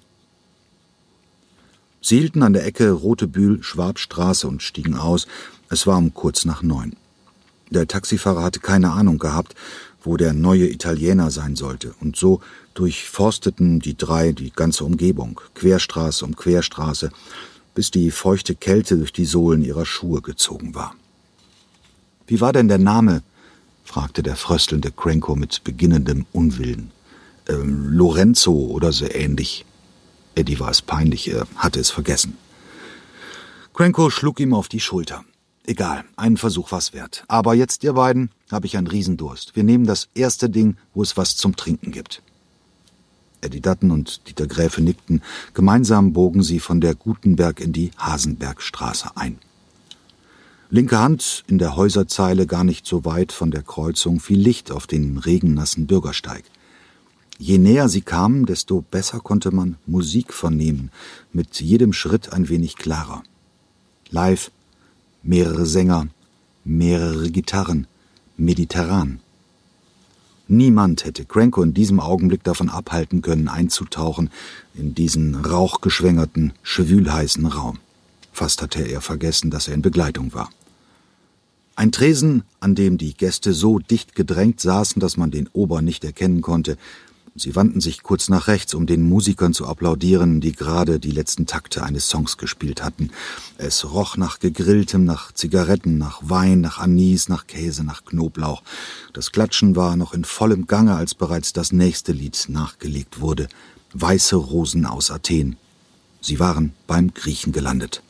Sie 2.01 2.19
hielten 2.19 2.43
an 2.43 2.55
der 2.55 2.65
Ecke 2.65 2.91
Rotebühl, 2.91 3.63
Schwabstraße 3.63 4.49
und 4.49 4.63
stiegen 4.63 4.97
aus. 4.97 5.27
Es 5.69 5.87
war 5.87 5.99
um 5.99 6.15
kurz 6.15 6.47
nach 6.47 6.63
neun. 6.63 6.97
Der 7.69 7.87
Taxifahrer 7.87 8.43
hatte 8.43 8.61
keine 8.61 8.93
Ahnung 8.93 9.19
gehabt, 9.19 9.55
wo 10.03 10.17
der 10.17 10.33
neue 10.33 10.67
Italiener 10.67 11.31
sein 11.31 11.57
sollte, 11.57 11.95
und 12.01 12.17
so 12.17 12.41
durchforsteten 12.73 13.81
die 13.81 13.99
drei 13.99 14.33
die 14.33 14.51
ganze 14.51 14.87
Umgebung, 14.87 15.43
Querstraße 15.55 16.25
um 16.25 16.37
Querstraße, 16.37 17.11
bis 17.75 17.91
die 17.91 18.11
feuchte 18.11 18.55
Kälte 18.55 18.97
durch 18.97 19.13
die 19.13 19.27
Sohlen 19.27 19.63
ihrer 19.63 19.85
Schuhe 19.85 20.23
gezogen 20.23 20.75
war. 20.75 20.95
Wie 22.31 22.41
war 22.41 22.53
denn 22.53 22.69
der 22.69 22.79
Name 22.79 23.25
fragte 23.83 24.23
der 24.23 24.37
fröstelnde 24.37 24.93
Cranko 24.93 25.35
mit 25.35 25.65
beginnendem 25.65 26.27
Unwillen. 26.31 26.93
Ähm, 27.49 27.89
Lorenzo 27.89 28.53
oder 28.53 28.93
so 28.93 29.05
ähnlich. 29.11 29.65
Eddie 30.37 30.61
war 30.61 30.71
es 30.71 30.81
peinlich, 30.81 31.29
er 31.33 31.49
hatte 31.57 31.81
es 31.81 31.91
vergessen. 31.91 32.39
Cranko 33.75 34.11
schlug 34.11 34.39
ihm 34.39 34.55
auf 34.55 34.69
die 34.69 34.79
Schulter. 34.79 35.25
Egal, 35.67 36.05
ein 36.15 36.37
Versuch 36.37 36.71
war's 36.71 36.93
wert. 36.93 37.25
Aber 37.27 37.55
jetzt, 37.55 37.83
ihr 37.83 37.95
beiden, 37.95 38.31
habe 38.53 38.67
ich 38.67 38.77
einen 38.77 38.87
Riesendurst. 38.87 39.57
Wir 39.57 39.65
nehmen 39.65 39.87
das 39.87 40.09
erste 40.15 40.49
Ding, 40.49 40.77
wo 40.95 41.03
es 41.03 41.17
was 41.17 41.37
zum 41.37 41.57
Trinken 41.57 41.91
gibt. 41.91 42.23
Eddie 43.41 43.61
Dutton 43.61 43.91
und 43.91 44.29
Dieter 44.29 44.47
Gräfe 44.47 44.83
nickten. 44.83 45.21
Gemeinsam 45.53 46.13
bogen 46.13 46.45
sie 46.45 46.61
von 46.61 46.81
der 46.81 46.95
Gutenberg 46.95 47.59
in 47.59 47.73
die 47.73 47.91
Hasenbergstraße 47.99 49.17
ein. 49.17 49.41
Linke 50.73 51.01
Hand 51.01 51.43
in 51.49 51.59
der 51.59 51.75
Häuserzeile 51.75 52.47
gar 52.47 52.63
nicht 52.63 52.87
so 52.87 53.05
weit 53.05 53.33
von 53.33 53.51
der 53.51 53.63
Kreuzung 53.65 54.21
fiel 54.21 54.39
Licht 54.39 54.71
auf 54.71 54.87
den 54.87 55.19
regennassen 55.19 55.89
Bürgersteig. 55.89 56.45
Je 57.41 57.59
näher 57.59 57.89
sie 57.89 58.03
kamen, 58.03 58.47
desto 58.47 58.81
besser 58.89 59.19
konnte 59.19 59.51
man 59.51 59.79
Musik 59.87 60.33
vernehmen, 60.33 60.93
mit 61.33 61.61
jedem 61.61 61.93
Schritt 61.93 62.33
ein 62.33 62.49
wenig 62.49 62.77
klarer. 62.77 63.25
Live, 64.11 64.53
mehrere 65.25 65.67
Sänger, 65.67 66.07
mehrere 66.65 67.33
Gitarren, 67.33 67.89
mediterran. 68.37 69.19
Niemand 70.47 71.05
hätte 71.05 71.25
Cranko 71.25 71.65
in 71.65 71.75
diesem 71.75 71.99
Augenblick 71.99 72.45
davon 72.45 72.69
abhalten 72.69 73.23
können, 73.23 73.49
einzutauchen 73.49 74.31
in 74.75 74.95
diesen 74.95 75.35
rauchgeschwängerten, 75.35 76.53
schwülheißen 76.63 77.47
Raum. 77.47 77.81
Fast 78.33 78.63
hatte 78.63 78.85
er 78.85 79.01
vergessen, 79.01 79.51
dass 79.51 79.67
er 79.67 79.75
in 79.75 79.83
Begleitung 79.83 80.33
war. 80.33 80.49
Ein 81.81 81.93
Tresen, 81.93 82.43
an 82.61 82.75
dem 82.75 82.99
die 82.99 83.15
Gäste 83.15 83.55
so 83.55 83.79
dicht 83.79 84.15
gedrängt 84.15 84.61
saßen, 84.61 85.01
dass 85.01 85.17
man 85.17 85.31
den 85.31 85.49
Ober 85.55 85.81
nicht 85.81 86.05
erkennen 86.05 86.43
konnte. 86.43 86.77
Sie 87.35 87.57
wandten 87.57 87.81
sich 87.81 88.03
kurz 88.03 88.29
nach 88.29 88.49
rechts, 88.49 88.75
um 88.75 88.85
den 88.85 89.03
Musikern 89.03 89.55
zu 89.55 89.67
applaudieren, 89.67 90.43
die 90.43 90.53
gerade 90.53 91.01
die 91.01 91.11
letzten 91.11 91.47
Takte 91.47 91.83
eines 91.83 92.11
Songs 92.11 92.37
gespielt 92.37 92.83
hatten. 92.83 93.13
Es 93.57 93.91
roch 93.91 94.19
nach 94.19 94.41
Gegrilltem, 94.41 95.07
nach 95.07 95.33
Zigaretten, 95.33 95.97
nach 95.97 96.21
Wein, 96.23 96.61
nach 96.61 96.81
Anis, 96.81 97.31
nach 97.31 97.47
Käse, 97.47 97.83
nach 97.83 98.05
Knoblauch. 98.05 98.63
Das 99.15 99.33
Klatschen 99.33 99.75
war 99.75 99.97
noch 99.97 100.13
in 100.13 100.27
vollem 100.27 100.67
Gange, 100.67 100.97
als 100.97 101.15
bereits 101.15 101.55
das 101.55 101.73
nächste 101.73 102.13
Lied 102.13 102.45
nachgelegt 102.49 103.23
wurde. 103.23 103.49
Weiße 103.95 104.37
Rosen 104.37 104.85
aus 104.85 105.11
Athen. 105.11 105.57
Sie 106.21 106.39
waren 106.41 106.75
beim 106.87 107.15
Griechen 107.15 107.55
gelandet. 107.55 108.03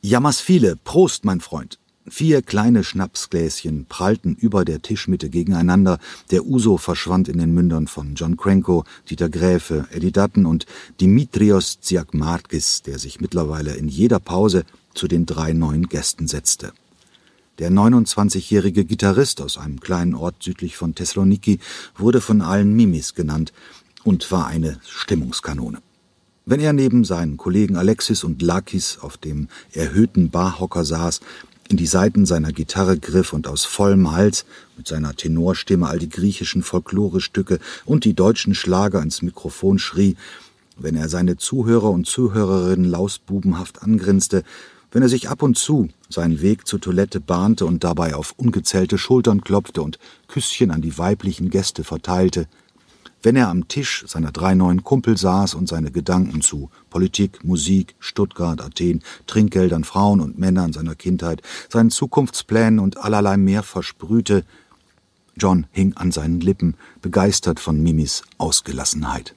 Jammers 0.00 0.40
viele, 0.40 0.76
Prost, 0.76 1.24
mein 1.24 1.40
Freund. 1.40 1.80
Vier 2.06 2.40
kleine 2.40 2.84
Schnapsgläschen 2.84 3.86
prallten 3.86 4.36
über 4.36 4.64
der 4.64 4.80
Tischmitte 4.80 5.28
gegeneinander. 5.28 5.98
Der 6.30 6.46
Uso 6.46 6.76
verschwand 6.76 7.28
in 7.28 7.38
den 7.38 7.52
Mündern 7.52 7.88
von 7.88 8.14
John 8.14 8.36
Cranko, 8.36 8.84
Dieter 9.10 9.28
Gräfe, 9.28 9.88
Eddie 9.90 10.12
Dutton 10.12 10.46
und 10.46 10.66
Dimitrios 11.00 11.80
Tsiagmarkis, 11.80 12.82
der 12.82 13.00
sich 13.00 13.20
mittlerweile 13.20 13.74
in 13.74 13.88
jeder 13.88 14.20
Pause 14.20 14.64
zu 14.94 15.08
den 15.08 15.26
drei 15.26 15.52
neuen 15.52 15.88
Gästen 15.88 16.28
setzte. 16.28 16.72
Der 17.58 17.72
29-jährige 17.72 18.84
Gitarrist 18.84 19.40
aus 19.40 19.58
einem 19.58 19.80
kleinen 19.80 20.14
Ort 20.14 20.44
südlich 20.44 20.76
von 20.76 20.94
Thessaloniki 20.94 21.58
wurde 21.96 22.20
von 22.20 22.40
allen 22.40 22.72
Mimis 22.72 23.14
genannt 23.14 23.52
und 24.04 24.30
war 24.30 24.46
eine 24.46 24.80
Stimmungskanone. 24.86 25.82
Wenn 26.50 26.60
er 26.60 26.72
neben 26.72 27.04
seinen 27.04 27.36
Kollegen 27.36 27.76
Alexis 27.76 28.24
und 28.24 28.40
Lakis 28.40 29.00
auf 29.02 29.18
dem 29.18 29.48
erhöhten 29.74 30.30
Barhocker 30.30 30.82
saß, 30.82 31.20
in 31.68 31.76
die 31.76 31.84
Saiten 31.84 32.24
seiner 32.24 32.52
Gitarre 32.52 32.98
griff 32.98 33.34
und 33.34 33.46
aus 33.46 33.66
vollem 33.66 34.12
Hals 34.12 34.46
mit 34.78 34.88
seiner 34.88 35.14
Tenorstimme 35.14 35.86
all 35.86 35.98
die 35.98 36.08
griechischen 36.08 36.62
Folklorestücke 36.62 37.58
und 37.84 38.06
die 38.06 38.14
deutschen 38.14 38.54
Schlager 38.54 39.02
ins 39.02 39.20
Mikrofon 39.20 39.78
schrie, 39.78 40.16
wenn 40.78 40.96
er 40.96 41.10
seine 41.10 41.36
Zuhörer 41.36 41.90
und 41.90 42.06
Zuhörerinnen 42.06 42.88
lausbubenhaft 42.88 43.82
angrinste, 43.82 44.42
wenn 44.90 45.02
er 45.02 45.10
sich 45.10 45.28
ab 45.28 45.42
und 45.42 45.58
zu 45.58 45.90
seinen 46.08 46.40
Weg 46.40 46.66
zur 46.66 46.80
Toilette 46.80 47.20
bahnte 47.20 47.66
und 47.66 47.84
dabei 47.84 48.14
auf 48.14 48.32
ungezählte 48.38 48.96
Schultern 48.96 49.42
klopfte 49.42 49.82
und 49.82 49.98
Küsschen 50.28 50.70
an 50.70 50.80
die 50.80 50.96
weiblichen 50.96 51.50
Gäste 51.50 51.84
verteilte, 51.84 52.46
wenn 53.22 53.36
er 53.36 53.48
am 53.48 53.68
Tisch 53.68 54.04
seiner 54.06 54.32
drei 54.32 54.54
neuen 54.54 54.84
Kumpel 54.84 55.16
saß 55.16 55.54
und 55.54 55.68
seine 55.68 55.90
Gedanken 55.90 56.40
zu 56.40 56.70
Politik, 56.90 57.44
Musik, 57.44 57.94
Stuttgart, 57.98 58.60
Athen, 58.60 59.02
Trinkgeldern, 59.26 59.84
Frauen 59.84 60.20
und 60.20 60.38
Männern 60.38 60.72
seiner 60.72 60.94
Kindheit, 60.94 61.42
seinen 61.68 61.90
Zukunftsplänen 61.90 62.78
und 62.78 62.98
allerlei 62.98 63.36
mehr 63.36 63.62
versprühte, 63.62 64.44
John 65.36 65.66
hing 65.70 65.94
an 65.96 66.12
seinen 66.12 66.40
Lippen, 66.40 66.74
begeistert 67.00 67.60
von 67.60 67.80
Mimis 67.82 68.22
Ausgelassenheit. 68.38 69.34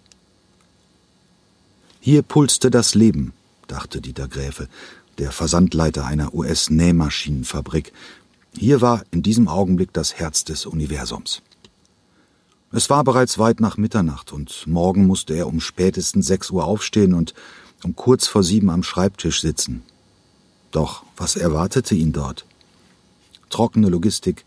Hier 1.99 2.23
pulste 2.23 2.71
das 2.71 2.95
Leben, 2.95 3.33
dachte 3.67 4.01
Dieter 4.01 4.27
Gräfe, 4.27 4.67
der 5.19 5.31
Versandleiter 5.31 6.05
einer 6.05 6.33
US-Nähmaschinenfabrik. 6.33 7.93
Hier 8.57 8.81
war 8.81 9.03
in 9.11 9.21
diesem 9.21 9.47
Augenblick 9.47 9.93
das 9.93 10.15
Herz 10.15 10.43
des 10.43 10.65
Universums. 10.65 11.43
Es 12.73 12.89
war 12.89 13.03
bereits 13.03 13.37
weit 13.37 13.59
nach 13.59 13.75
Mitternacht 13.75 14.31
und 14.31 14.65
morgen 14.65 15.05
musste 15.05 15.33
er 15.33 15.47
um 15.47 15.59
spätestens 15.59 16.27
sechs 16.27 16.51
Uhr 16.51 16.63
aufstehen 16.63 17.13
und 17.13 17.33
um 17.83 17.97
kurz 17.97 18.27
vor 18.27 18.43
sieben 18.43 18.69
am 18.69 18.81
Schreibtisch 18.81 19.41
sitzen. 19.41 19.83
Doch 20.71 21.03
was 21.17 21.35
erwartete 21.35 21.95
ihn 21.95 22.13
dort? 22.13 22.45
Trockene 23.49 23.89
Logistik, 23.89 24.45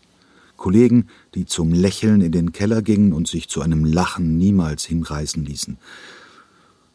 Kollegen, 0.57 1.07
die 1.35 1.45
zum 1.45 1.71
Lächeln 1.71 2.21
in 2.21 2.31
den 2.31 2.51
Keller 2.51 2.81
gingen 2.81 3.13
und 3.13 3.27
sich 3.27 3.47
zu 3.47 3.61
einem 3.61 3.85
Lachen 3.85 4.39
niemals 4.39 4.85
hinreißen 4.85 5.45
ließen. 5.45 5.77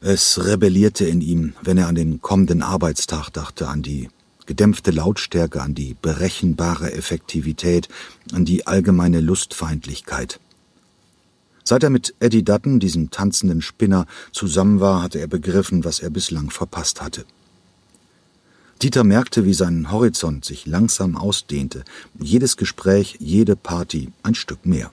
Es 0.01 0.45
rebellierte 0.45 1.05
in 1.05 1.21
ihm, 1.21 1.53
wenn 1.63 1.79
er 1.79 1.87
an 1.87 1.95
den 1.95 2.21
kommenden 2.21 2.63
Arbeitstag 2.63 3.31
dachte, 3.31 3.69
an 3.69 3.83
die 3.83 4.09
gedämpfte 4.47 4.91
Lautstärke, 4.91 5.63
an 5.63 5.77
die 5.77 5.95
berechenbare 6.03 6.93
Effektivität, 6.93 7.89
an 8.33 8.45
die 8.45 8.67
allgemeine 8.67 9.21
Lustfeindlichkeit. 9.21 10.41
Seit 11.65 11.83
er 11.83 11.91
mit 11.91 12.15
Eddie 12.21 12.43
Dutton, 12.43 12.81
diesem 12.81 13.11
tanzenden 13.11 13.63
Spinner, 13.63 14.07
zusammen 14.33 14.81
war, 14.81 15.03
hatte 15.03 15.19
er 15.19 15.27
begriffen, 15.27 15.85
was 15.85 16.01
er 16.01 16.11
bislang 16.11 16.51
verpasst 16.51 17.01
hatte. 17.01 17.25
Dieter 18.83 19.05
merkte, 19.05 19.45
wie 19.45 19.53
sein 19.53 19.91
Horizont 19.91 20.45
sich 20.45 20.67
langsam 20.67 21.15
ausdehnte, 21.17 21.85
jedes 22.19 22.57
Gespräch, 22.57 23.17
jede 23.21 23.55
Party 23.55 24.11
ein 24.23 24.35
Stück 24.35 24.65
mehr. 24.65 24.91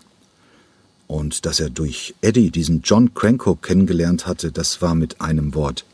Und 1.08 1.46
dass 1.46 1.62
er 1.62 1.70
durch 1.70 2.14
Eddie 2.20 2.52
diesen 2.52 2.82
John 2.82 3.14
Cranko 3.14 3.56
kennengelernt 3.56 4.28
hatte, 4.28 4.52
das 4.52 4.82
war 4.82 4.94
mit 4.94 5.22
einem 5.22 5.56
Wort 5.56 5.86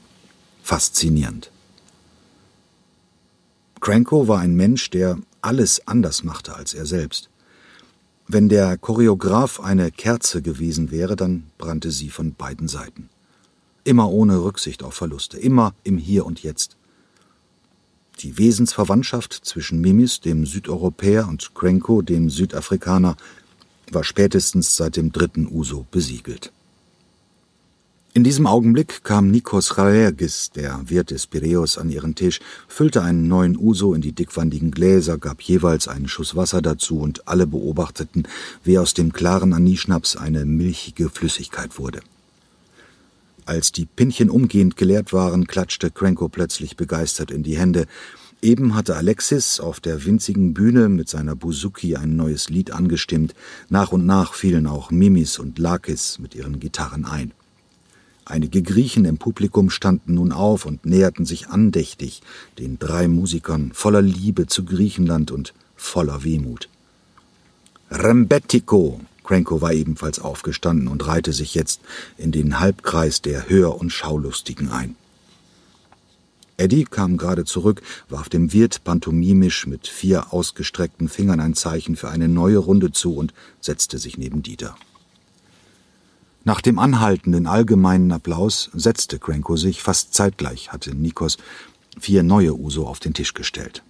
faszinierend. 0.63 1.51
Cranko 3.79 4.27
war 4.27 4.39
ein 4.39 4.55
Mensch, 4.55 4.89
der 4.89 5.19
alles 5.41 5.87
anders 5.87 6.23
machte 6.23 6.55
als 6.55 6.73
er 6.73 6.87
selbst. 6.87 7.29
Wenn 8.27 8.47
der 8.47 8.77
Choreograf 8.77 9.59
eine 9.59 9.91
Kerze 9.91 10.41
gewesen 10.41 10.91
wäre, 10.91 11.15
dann 11.15 11.51
brannte 11.57 11.91
sie 11.91 12.09
von 12.09 12.33
beiden 12.33 12.67
Seiten. 12.67 13.09
Immer 13.83 14.09
ohne 14.09 14.43
Rücksicht 14.43 14.81
auf 14.81 14.93
Verluste, 14.93 15.37
immer 15.37 15.75
im 15.83 15.97
Hier 15.97 16.25
und 16.25 16.41
Jetzt. 16.41 16.77
Die 18.19 18.37
Wesensverwandtschaft 18.37 19.33
zwischen 19.33 19.81
Mimis, 19.81 20.21
dem 20.21 20.45
Südeuropäer, 20.45 21.27
und 21.27 21.53
Cranko, 21.53 22.01
dem 22.01 22.29
Südafrikaner, 22.29 23.17
war 23.91 24.03
spätestens 24.03 24.75
seit 24.77 24.95
dem 24.95 25.11
dritten 25.11 25.47
Uso 25.47 25.85
besiegelt. 25.91 26.53
In 28.15 28.23
diesem 28.23 28.45
Augenblick 28.45 29.03
kam 29.03 29.31
Nikos 29.31 29.79
Raergis, 29.79 30.51
der 30.51 30.87
Wirt 30.87 31.09
des 31.09 31.25
Piräus, 31.25 31.79
an 31.79 31.89
ihren 31.89 32.13
Tisch, 32.13 32.41
füllte 32.67 33.01
einen 33.01 33.27
neuen 33.27 33.57
Uso 33.57 33.95
in 33.95 34.01
die 34.01 34.11
dickwandigen 34.11 34.69
Gläser, 34.69 35.17
gab 35.17 35.41
jeweils 35.41 35.87
einen 35.87 36.07
Schuss 36.07 36.35
Wasser 36.35 36.61
dazu 36.61 36.99
und 36.99 37.27
alle 37.27 37.47
beobachteten, 37.47 38.27
wie 38.63 38.77
aus 38.77 38.93
dem 38.93 39.13
klaren 39.13 39.51
Anisschnaps 39.51 40.15
eine 40.15 40.45
milchige 40.45 41.09
Flüssigkeit 41.09 41.79
wurde. 41.79 42.01
Als 43.45 43.71
die 43.71 43.87
Pinchen 43.87 44.29
umgehend 44.29 44.77
geleert 44.77 45.11
waren, 45.11 45.47
klatschte 45.47 45.89
Cranko 45.89 46.29
plötzlich 46.29 46.77
begeistert 46.77 47.31
in 47.31 47.41
die 47.41 47.57
Hände. 47.57 47.87
Eben 48.43 48.75
hatte 48.75 48.95
Alexis 48.95 49.59
auf 49.59 49.79
der 49.79 50.05
winzigen 50.05 50.53
Bühne 50.53 50.87
mit 50.87 51.09
seiner 51.09 51.35
Buzuki 51.35 51.95
ein 51.95 52.15
neues 52.15 52.49
Lied 52.49 52.73
angestimmt. 52.73 53.33
Nach 53.69 53.91
und 53.91 54.05
nach 54.05 54.35
fielen 54.35 54.67
auch 54.67 54.91
Mimis 54.91 55.39
und 55.39 55.57
Lakis 55.57 56.19
mit 56.19 56.35
ihren 56.35 56.59
Gitarren 56.59 57.05
ein. 57.05 57.33
Einige 58.25 58.61
Griechen 58.61 59.03
im 59.03 59.17
Publikum 59.17 59.69
standen 59.69 60.13
nun 60.13 60.31
auf 60.31 60.65
und 60.65 60.85
näherten 60.85 61.25
sich 61.25 61.49
andächtig 61.49 62.21
den 62.57 62.79
drei 62.79 63.07
Musikern 63.07 63.71
voller 63.73 64.01
Liebe 64.01 64.47
zu 64.47 64.63
Griechenland 64.63 65.31
und 65.31 65.53
voller 65.75 66.23
Wehmut. 66.23 66.69
Rembetiko, 67.91 69.01
Cranko 69.23 69.61
war 69.61 69.73
ebenfalls 69.73 70.19
aufgestanden 70.19 70.87
und 70.87 71.05
reihte 71.05 71.33
sich 71.33 71.53
jetzt 71.53 71.81
in 72.17 72.31
den 72.31 72.59
Halbkreis 72.59 73.21
der 73.21 73.49
Hör- 73.49 73.79
und 73.79 73.91
Schaulustigen 73.91 74.69
ein. 74.69 74.95
Eddie 76.55 76.85
kam 76.85 77.17
gerade 77.17 77.45
zurück, 77.45 77.81
warf 78.09 78.29
dem 78.29 78.53
Wirt 78.53 78.83
pantomimisch 78.83 79.67
mit 79.67 79.87
vier 79.87 80.31
ausgestreckten 80.31 81.09
Fingern 81.09 81.39
ein 81.39 81.55
Zeichen 81.55 81.95
für 81.95 82.09
eine 82.09 82.29
neue 82.29 82.57
Runde 82.57 82.91
zu 82.91 83.15
und 83.15 83.33
setzte 83.59 83.97
sich 83.97 84.17
neben 84.17 84.43
Dieter. 84.43 84.75
Nach 86.45 86.59
dem 86.59 86.77
anhaltenden 86.77 87.47
allgemeinen 87.47 88.11
Applaus 88.11 88.69
setzte 88.73 89.17
Cranko 89.17 89.55
sich, 89.55 89.81
fast 89.81 90.13
zeitgleich 90.13 90.73
hatte 90.73 90.93
Nikos 90.93 91.37
vier 91.99 92.23
neue 92.23 92.53
Uso 92.53 92.85
auf 92.85 92.99
den 92.99 93.13
Tisch 93.13 93.33
gestellt. 93.33 93.83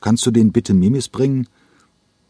Kannst 0.00 0.24
du 0.24 0.30
den 0.30 0.52
bitte 0.52 0.74
Mimis 0.74 1.08
bringen? 1.08 1.48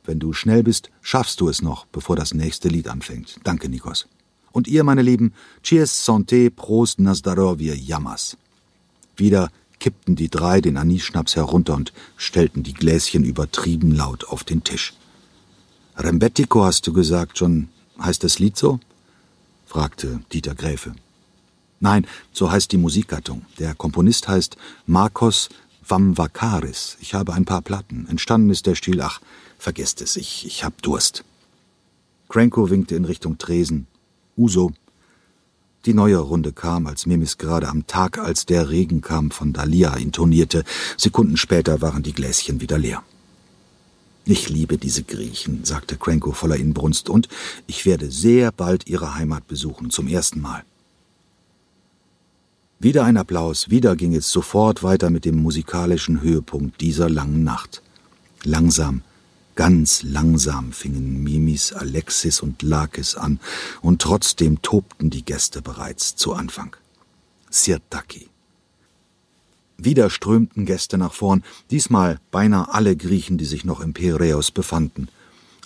Wenn 0.05 0.19
du 0.19 0.33
schnell 0.33 0.63
bist, 0.63 0.91
schaffst 1.03 1.41
du 1.41 1.49
es 1.49 1.63
noch, 1.63 1.87
bevor 1.87 2.17
das 2.17 2.35
nächste 2.35 2.69
Lied 2.69 2.89
anfängt. 2.89 3.39
Danke, 3.45 3.69
Nikos. 3.69 4.09
Und 4.53 4.67
ihr, 4.67 4.83
meine 4.83 5.03
Lieben, 5.03 5.35
Cheers, 5.63 6.09
Santé, 6.09 6.51
Prost, 6.51 6.99
Nazdarovje, 6.99 7.75
Yamas. 7.75 8.37
Wieder 9.17 9.51
kippten 9.79 10.17
die 10.17 10.31
drei 10.31 10.61
den 10.61 10.77
Anisschnaps 10.77 11.37
herunter 11.37 11.75
und 11.75 11.93
stellten 12.17 12.63
die 12.63 12.73
Gläschen 12.73 13.23
übertrieben 13.23 13.95
laut 13.95 14.25
auf 14.25 14.45
den 14.45 14.65
Tisch. 14.65 14.95
Rembetiko, 15.97 16.65
hast 16.65 16.87
du 16.87 16.93
gesagt, 16.93 17.39
schon 17.39 17.69
heißt 18.01 18.25
das 18.25 18.39
Lied 18.39 18.57
so? 18.57 18.81
fragte 19.67 20.21
Dieter 20.33 20.55
Gräfe. 20.55 20.95
Nein, 21.81 22.07
so 22.33 22.51
heißt 22.51 22.73
die 22.73 22.79
Musikgattung. 22.79 23.45
Der 23.59 23.75
Komponist 23.75 24.29
heißt 24.29 24.57
Marcos 24.87 25.49
Vamvakaris. 25.87 26.97
Ich 27.01 27.15
habe 27.15 27.35
ein 27.35 27.45
paar 27.45 27.63
Platten. 27.63 28.07
Entstanden 28.09 28.51
ist 28.51 28.67
der 28.67 28.75
Stil, 28.75 29.01
ach, 29.01 29.21
Vergesst 29.59 30.01
es, 30.01 30.17
ich, 30.17 30.47
ich 30.47 30.63
hab 30.63 30.81
Durst. 30.83 31.25
Cranko 32.29 32.71
winkte 32.71 32.95
in 32.95 33.05
Richtung 33.05 33.39
Tresen. 33.39 33.89
Uso. 34.37 34.73
Die 35.85 35.95
neue 35.95 36.19
Runde 36.19 36.53
kam, 36.53 36.87
als 36.87 37.07
Mimis 37.07 37.39
gerade 37.39 37.69
am 37.69 37.87
Tag, 37.87 38.19
als 38.19 38.47
der 38.47 38.71
Regen 38.71 39.01
kam, 39.01 39.31
von 39.31 39.53
Dalia 39.53 39.95
intonierte. 39.95 40.65
Sekunden 40.97 41.37
später 41.37 41.81
waren 41.81 42.03
die 42.03 42.13
Gläschen 42.13 42.61
wieder 42.61 42.79
leer. 42.79 43.03
Ich 44.31 44.51
liebe 44.51 44.77
diese 44.77 45.05
Griechen, 45.05 45.65
sagte 45.65 45.97
Cranko 45.97 46.33
voller 46.33 46.57
Inbrunst, 46.57 47.09
und 47.09 47.31
ich 47.67 47.87
werde 47.87 48.11
sehr 48.11 48.53
bald 48.53 48.87
ihre 48.87 49.15
Heimat 49.15 49.49
besuchen, 49.49 49.89
zum 49.89 50.07
ersten 50.07 50.43
Mal. 50.43 50.65
Wieder 52.79 53.05
ein 53.05 53.17
Applaus, 53.17 53.71
wieder 53.71 53.97
ging 53.97 54.15
es 54.15 54.31
sofort 54.31 54.83
weiter 54.83 55.09
mit 55.09 55.25
dem 55.25 55.37
musikalischen 55.37 56.21
Höhepunkt 56.21 56.83
dieser 56.83 57.09
langen 57.09 57.43
Nacht. 57.43 57.81
Langsam, 58.45 59.01
Ganz 59.55 60.03
langsam 60.03 60.73
fingen 60.73 61.25
Mimis, 61.25 61.73
Alexis 61.73 62.43
und 62.43 62.61
Lakis 62.63 63.15
an, 63.15 63.41
und 63.81 64.03
trotzdem 64.03 64.61
tobten 64.61 65.09
die 65.09 65.25
Gäste 65.25 65.63
bereits 65.63 66.17
zu 66.17 66.35
Anfang. 66.35 66.77
Sirtaki. 67.49 68.29
Wieder 69.81 70.11
strömten 70.11 70.67
Gäste 70.67 70.99
nach 70.99 71.13
vorn, 71.13 71.45
diesmal 71.71 72.19
beinahe 72.33 72.75
alle 72.75 72.97
Griechen, 72.97 73.39
die 73.39 73.45
sich 73.45 73.65
noch 73.65 73.81
im 73.81 73.95
Piräus 73.95 74.51
befanden. 74.51 75.09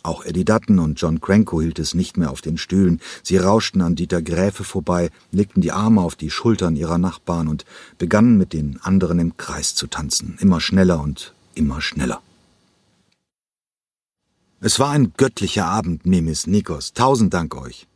Auch 0.03 0.25
Eddie 0.25 0.45
Dutton 0.45 0.81
und 0.81 1.01
John 1.01 1.21
Cranko 1.21 1.63
hielt 1.63 1.79
es 1.79 1.95
nicht 1.95 2.17
mehr 2.17 2.31
auf 2.31 2.41
den 2.41 2.59
Stühlen. 2.59 3.01
Sie 3.23 3.37
rauschten 3.37 3.81
an 3.81 3.95
Dieter 3.95 4.21
Gräfe 4.21 4.65
vorbei, 4.65 5.11
legten 5.31 5.63
die 5.63 5.73
Arme 5.73 6.03
auf 6.03 6.17
die 6.17 6.31
Schultern 6.31 6.77
ihrer 6.77 6.99
Nachbarn 6.99 7.49
und 7.49 7.65
begannen 7.99 8.37
mit 8.37 8.53
den 8.53 8.81
anderen 8.83 9.19
im 9.19 9.37
Kreis 9.37 9.75
zu 9.75 9.87
tanzen, 9.87 10.37
immer 10.41 10.61
schneller 10.61 11.01
und 11.01 11.35
immer 11.55 11.81
schneller. 11.81 12.21
Es 14.61 14.79
war 14.79 14.91
ein 14.91 15.13
göttlicher 15.17 15.67
Abend, 15.67 16.05
Mimis 16.05 16.47
Nikos. 16.47 16.93
Tausend 16.93 17.33
Dank 17.33 17.55
euch. 17.57 17.87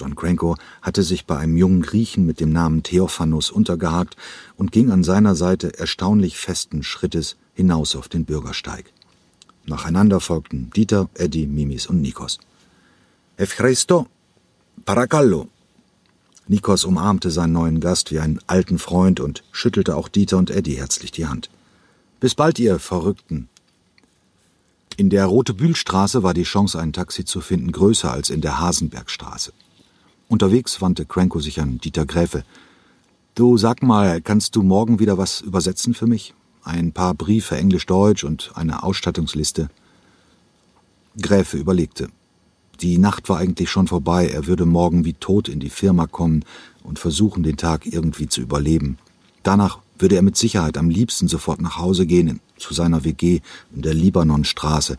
John 0.00 0.16
Cranko 0.16 0.56
hatte 0.80 1.02
sich 1.02 1.26
bei 1.26 1.36
einem 1.36 1.58
jungen 1.58 1.82
Griechen 1.82 2.24
mit 2.24 2.40
dem 2.40 2.50
Namen 2.52 2.82
Theophanos 2.82 3.50
untergehakt 3.50 4.16
und 4.56 4.72
ging 4.72 4.90
an 4.90 5.04
seiner 5.04 5.34
Seite 5.34 5.78
erstaunlich 5.78 6.38
festen 6.38 6.82
Schrittes 6.82 7.36
hinaus 7.54 7.94
auf 7.94 8.08
den 8.08 8.24
Bürgersteig. 8.24 8.92
Nacheinander 9.66 10.20
folgten 10.20 10.70
Dieter, 10.70 11.10
Eddie, 11.12 11.46
Mimis 11.46 11.86
und 11.86 12.00
Nikos. 12.00 12.38
Efchristo, 13.36 14.06
Parakallo. 14.86 15.48
Nikos 16.48 16.84
umarmte 16.84 17.30
seinen 17.30 17.52
neuen 17.52 17.80
Gast 17.80 18.10
wie 18.10 18.20
einen 18.20 18.40
alten 18.46 18.78
Freund 18.78 19.20
und 19.20 19.44
schüttelte 19.52 19.96
auch 19.96 20.08
Dieter 20.08 20.38
und 20.38 20.50
Eddie 20.50 20.78
herzlich 20.78 21.12
die 21.12 21.26
Hand. 21.26 21.50
Bis 22.20 22.34
bald, 22.34 22.58
ihr 22.58 22.78
Verrückten, 22.78 23.50
in 24.96 25.10
der 25.10 25.26
Rotebühlstraße 25.26 26.22
war 26.22 26.34
die 26.34 26.42
Chance, 26.42 26.78
ein 26.78 26.92
Taxi 26.92 27.24
zu 27.24 27.40
finden, 27.40 27.70
größer 27.72 28.10
als 28.10 28.30
in 28.30 28.40
der 28.40 28.60
Hasenbergstraße. 28.60 29.52
Unterwegs 30.30 30.80
wandte 30.80 31.06
Cranko 31.06 31.40
sich 31.40 31.60
an 31.60 31.78
Dieter 31.78 32.06
Gräfe. 32.06 32.44
Du 33.34 33.58
sag 33.58 33.82
mal, 33.82 34.20
kannst 34.20 34.54
du 34.54 34.62
morgen 34.62 35.00
wieder 35.00 35.18
was 35.18 35.40
übersetzen 35.40 35.92
für 35.92 36.06
mich? 36.06 36.34
Ein 36.62 36.92
paar 36.92 37.14
Briefe 37.14 37.56
Englisch-Deutsch 37.56 38.22
und 38.22 38.52
eine 38.54 38.84
Ausstattungsliste. 38.84 39.70
Gräfe 41.20 41.56
überlegte. 41.56 42.10
Die 42.80 42.96
Nacht 42.96 43.28
war 43.28 43.38
eigentlich 43.38 43.70
schon 43.70 43.88
vorbei, 43.88 44.28
er 44.28 44.46
würde 44.46 44.66
morgen 44.66 45.04
wie 45.04 45.14
tot 45.14 45.48
in 45.48 45.58
die 45.58 45.68
Firma 45.68 46.06
kommen 46.06 46.44
und 46.84 47.00
versuchen, 47.00 47.42
den 47.42 47.56
Tag 47.56 47.84
irgendwie 47.84 48.28
zu 48.28 48.40
überleben. 48.40 48.98
Danach 49.42 49.80
würde 49.98 50.14
er 50.14 50.22
mit 50.22 50.36
Sicherheit 50.36 50.78
am 50.78 50.90
liebsten 50.90 51.26
sofort 51.26 51.60
nach 51.60 51.76
Hause 51.76 52.06
gehen, 52.06 52.38
zu 52.56 52.72
seiner 52.72 53.02
WG 53.02 53.40
in 53.74 53.82
der 53.82 53.94
Libanonstraße, 53.94 54.96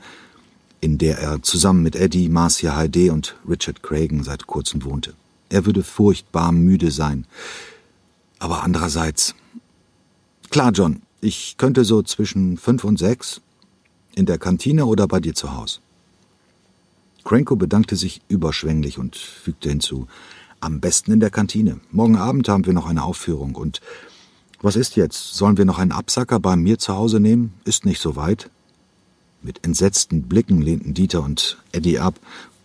in 0.81 0.97
der 0.97 1.19
er 1.19 1.41
zusammen 1.43 1.83
mit 1.83 1.95
Eddie, 1.95 2.27
Marcia 2.27 2.75
Heide 2.75 3.13
und 3.13 3.35
Richard 3.47 3.83
Cragen 3.83 4.23
seit 4.23 4.47
kurzem 4.47 4.83
wohnte. 4.83 5.13
Er 5.49 5.65
würde 5.65 5.83
furchtbar 5.83 6.51
müde 6.51 6.91
sein. 6.91 7.25
Aber 8.39 8.63
andererseits. 8.63 9.35
Klar, 10.49 10.71
John, 10.71 11.03
ich 11.21 11.55
könnte 11.57 11.85
so 11.85 12.01
zwischen 12.01 12.57
fünf 12.57 12.83
und 12.83 12.97
sechs 12.97 13.41
in 14.15 14.25
der 14.25 14.39
Kantine 14.39 14.87
oder 14.87 15.07
bei 15.07 15.19
dir 15.19 15.35
zu 15.35 15.53
Haus. 15.53 15.81
Cranko 17.23 17.55
bedankte 17.55 17.95
sich 17.95 18.21
überschwänglich 18.27 18.97
und 18.97 19.15
fügte 19.15 19.69
hinzu. 19.69 20.07
Am 20.59 20.79
besten 20.79 21.11
in 21.11 21.19
der 21.19 21.29
Kantine. 21.29 21.79
Morgen 21.91 22.17
Abend 22.17 22.49
haben 22.49 22.65
wir 22.65 22.73
noch 22.73 22.87
eine 22.87 23.03
Aufführung. 23.03 23.55
Und 23.55 23.81
was 24.61 24.75
ist 24.75 24.95
jetzt? 24.95 25.35
Sollen 25.35 25.57
wir 25.57 25.65
noch 25.65 25.77
einen 25.77 25.91
Absacker 25.91 26.39
bei 26.39 26.55
mir 26.55 26.79
zu 26.79 26.95
Hause 26.95 27.19
nehmen? 27.19 27.53
Ist 27.65 27.85
nicht 27.85 28.01
so 28.01 28.15
weit. 28.15 28.49
Mit 29.43 29.65
entsetzten 29.65 30.23
Blicken 30.23 30.61
lehnten 30.61 30.93
Dieter 30.93 31.23
und 31.23 31.57
Eddie 31.71 31.99
ab, 31.99 32.19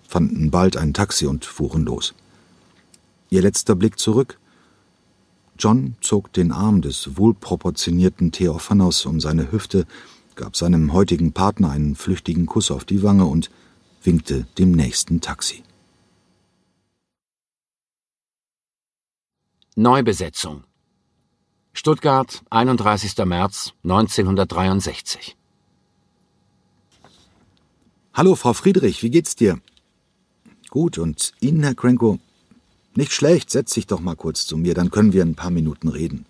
fanden 0.06 0.50
bald 0.50 0.76
ein 0.76 0.92
Taxi 0.92 1.26
und 1.26 1.44
fuhren 1.44 1.84
los. 1.84 2.14
Ihr 3.30 3.42
letzter 3.42 3.74
Blick 3.74 3.98
zurück. 3.98 4.38
John 5.58 5.96
zog 6.02 6.32
den 6.34 6.52
Arm 6.52 6.82
des 6.82 7.16
wohlproportionierten 7.16 8.30
Theophanos 8.30 9.06
um 9.06 9.20
seine 9.20 9.50
Hüfte, 9.50 9.86
gab 10.34 10.54
seinem 10.54 10.92
heutigen 10.92 11.32
Partner 11.32 11.70
einen 11.70 11.96
flüchtigen 11.96 12.44
Kuss 12.44 12.70
auf 12.70 12.84
die 12.84 13.02
Wange 13.02 13.24
und 13.24 13.50
winkte 14.02 14.46
dem 14.58 14.72
nächsten 14.72 15.22
Taxi. 15.22 15.62
Neubesetzung 19.76 20.64
Stuttgart, 21.72 22.42
31. 22.50 23.16
März 23.24 23.72
1963 23.82 25.35
Hallo, 28.16 28.34
Frau 28.34 28.54
Friedrich, 28.54 29.02
wie 29.02 29.10
geht's 29.10 29.36
dir? 29.36 29.58
Gut, 30.70 30.96
und 30.96 31.34
Ihnen, 31.40 31.62
Herr 31.62 31.74
Krenko? 31.74 32.18
Nicht 32.94 33.12
schlecht, 33.12 33.50
setz 33.50 33.74
dich 33.74 33.86
doch 33.86 34.00
mal 34.00 34.16
kurz 34.16 34.46
zu 34.46 34.56
mir, 34.56 34.72
dann 34.72 34.90
können 34.90 35.12
wir 35.12 35.22
ein 35.22 35.34
paar 35.34 35.50
Minuten 35.50 35.88
reden. 35.88 36.24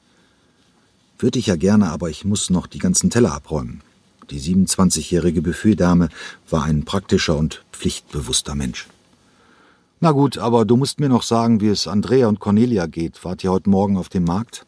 Würde 1.17 1.39
ich 1.39 1.47
ja 1.47 1.55
gerne, 1.55 1.93
aber 1.93 2.11
ich 2.11 2.25
muss 2.25 2.51
noch 2.51 2.67
die 2.67 2.81
ganzen 2.81 3.09
Teller 3.09 3.33
abräumen. 3.33 3.83
Die 4.31 4.41
27-jährige 4.41 5.43
Buffetdame 5.43 6.09
war 6.51 6.65
ein 6.65 6.85
praktischer 6.85 7.37
und 7.37 7.65
pflichtbewusster 7.71 8.57
Mensch. 8.57 8.89
Na 10.01 10.11
gut, 10.11 10.39
aber 10.39 10.65
du 10.65 10.77
musst 10.77 10.99
mir 10.99 11.09
noch 11.09 11.23
sagen, 11.23 11.61
wie 11.61 11.69
es 11.69 11.87
Andrea 11.87 12.27
und 12.27 12.41
Cornelia 12.41 12.87
geht. 12.87 13.25
Wart 13.25 13.45
ihr 13.45 13.53
heute 13.53 13.71
Morgen 13.71 13.97
auf 13.97 14.09
dem 14.09 14.25
Markt? 14.25 14.67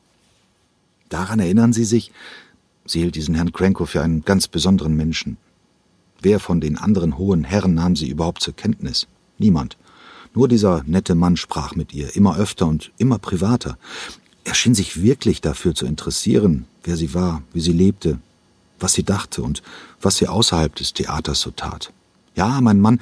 Daran 1.09 1.41
erinnern 1.41 1.73
Sie 1.73 1.85
sich? 1.85 2.13
Sie 2.85 3.01
hielt 3.01 3.17
diesen 3.17 3.35
Herrn 3.35 3.51
Krenko 3.51 3.87
für 3.87 4.03
einen 4.03 4.25
ganz 4.25 4.47
besonderen 4.47 4.95
Menschen. 4.97 5.37
Wer 6.21 6.41
von 6.41 6.61
den 6.61 6.77
anderen 6.77 7.17
hohen 7.17 7.45
Herren 7.45 7.75
nahm 7.75 7.95
sie 7.95 8.09
überhaupt 8.09 8.43
zur 8.43 8.55
Kenntnis? 8.55 9.07
Niemand. 9.39 9.77
Nur 10.35 10.49
dieser 10.49 10.83
nette 10.87 11.15
Mann 11.15 11.37
sprach 11.37 11.75
mit 11.75 11.95
ihr, 11.95 12.15
immer 12.17 12.37
öfter 12.37 12.67
und 12.67 12.93
immer 12.99 13.19
privater. 13.19 13.79
Er 14.45 14.55
schien 14.55 14.75
sich 14.75 15.03
wirklich 15.03 15.41
dafür 15.41 15.75
zu 15.75 15.87
interessieren, 15.87 16.67
wer 16.83 16.97
sie 16.97 17.15
war, 17.15 17.43
wie 17.53 17.61
sie 17.61 17.73
lebte, 17.73 18.19
was 18.81 18.95
sie 18.95 19.05
dachte 19.05 19.43
und 19.43 19.63
was 20.01 20.17
sie 20.17 20.29
außerhalb 20.29 20.75
des 20.75 20.93
Theaters 20.93 21.41
so 21.41 21.51
tat. 21.51 21.93
Ja, 22.35 22.61
mein 22.61 22.81
Mann 22.81 23.01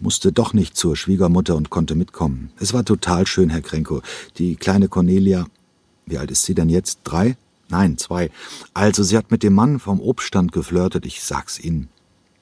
musste 0.00 0.32
doch 0.32 0.54
nicht 0.54 0.76
zur 0.76 0.96
Schwiegermutter 0.96 1.54
und 1.56 1.70
konnte 1.70 1.94
mitkommen. 1.94 2.50
Es 2.58 2.72
war 2.72 2.84
total 2.84 3.26
schön, 3.26 3.48
Herr 3.48 3.60
Krenko. 3.60 4.02
Die 4.38 4.56
kleine 4.56 4.88
Cornelia, 4.88 5.46
wie 6.06 6.18
alt 6.18 6.30
ist 6.30 6.44
sie 6.44 6.54
denn 6.54 6.68
jetzt? 6.68 7.00
Drei? 7.04 7.36
Nein, 7.68 7.96
zwei. 7.96 8.30
Also, 8.74 9.02
sie 9.02 9.16
hat 9.16 9.30
mit 9.30 9.42
dem 9.42 9.54
Mann 9.54 9.78
vom 9.78 10.00
Obststand 10.00 10.52
geflirtet, 10.52 11.06
ich 11.06 11.22
sag's 11.22 11.58
Ihnen. 11.58 11.88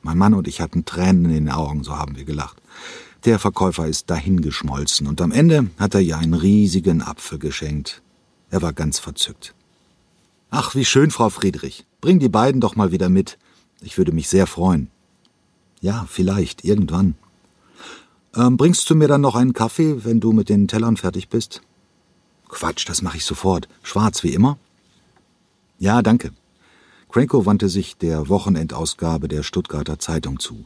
Mein 0.03 0.19
Mann 0.19 0.35
und 0.35 0.49
ich 0.49 0.61
hatten 0.61 0.85
Tränen 0.85 1.27
in 1.27 1.31
den 1.33 1.51
Augen, 1.51 1.85
so 1.85 1.97
haben 1.97 2.17
wir 2.17 2.25
gelacht. 2.25 2.61
Der 3.25 3.39
Verkäufer 3.39 3.87
ist 3.87 4.09
dahingeschmolzen 4.09 5.07
und 5.07 5.21
am 5.21 5.31
Ende 5.31 5.69
hat 5.79 5.95
er 5.95 6.01
ihr 6.01 6.17
einen 6.17 6.35
riesigen 6.35 7.03
Apfel 7.03 7.39
geschenkt. 7.39 8.03
Er 8.51 8.63
war 8.63 8.73
ganz 8.73 8.99
verzückt. 8.99 9.55
Ach, 10.51 10.75
wie 10.75 10.85
schön, 10.85 11.11
Frau 11.11 11.29
Friedrich. 11.29 11.85
Bring 12.01 12.19
die 12.19 12.31
beiden 12.31 12.61
doch 12.61 12.77
mal 12.77 12.93
wieder 12.93 13.09
mit. 13.09 13.39
Ich 13.83 13.99
würde 13.99 14.13
mich 14.13 14.29
sehr 14.29 14.47
freuen. 14.47 14.89
Ja, 15.81 16.07
vielleicht, 16.09 16.65
irgendwann. 16.65 17.15
Ähm, 18.35 18.57
bringst 18.57 18.89
du 18.89 18.95
mir 18.95 19.09
dann 19.09 19.21
noch 19.21 19.35
einen 19.37 19.53
Kaffee, 19.53 20.05
wenn 20.05 20.21
du 20.21 20.33
mit 20.33 20.49
den 20.49 20.67
Tellern 20.67 20.97
fertig 20.97 21.29
bist? 21.29 21.61
Quatsch, 22.49 22.89
das 22.89 23.03
mache 23.03 23.19
ich 23.19 23.25
sofort. 23.25 23.69
Schwarz 23.83 24.23
wie 24.23 24.35
immer? 24.35 24.59
Ja, 25.79 26.03
danke. 26.03 26.33
Cranko 27.11 27.45
wandte 27.45 27.69
sich 27.69 27.97
der 27.97 28.29
Wochenendausgabe 28.29 29.27
der 29.27 29.43
Stuttgarter 29.43 29.99
Zeitung 29.99 30.39
zu. 30.39 30.65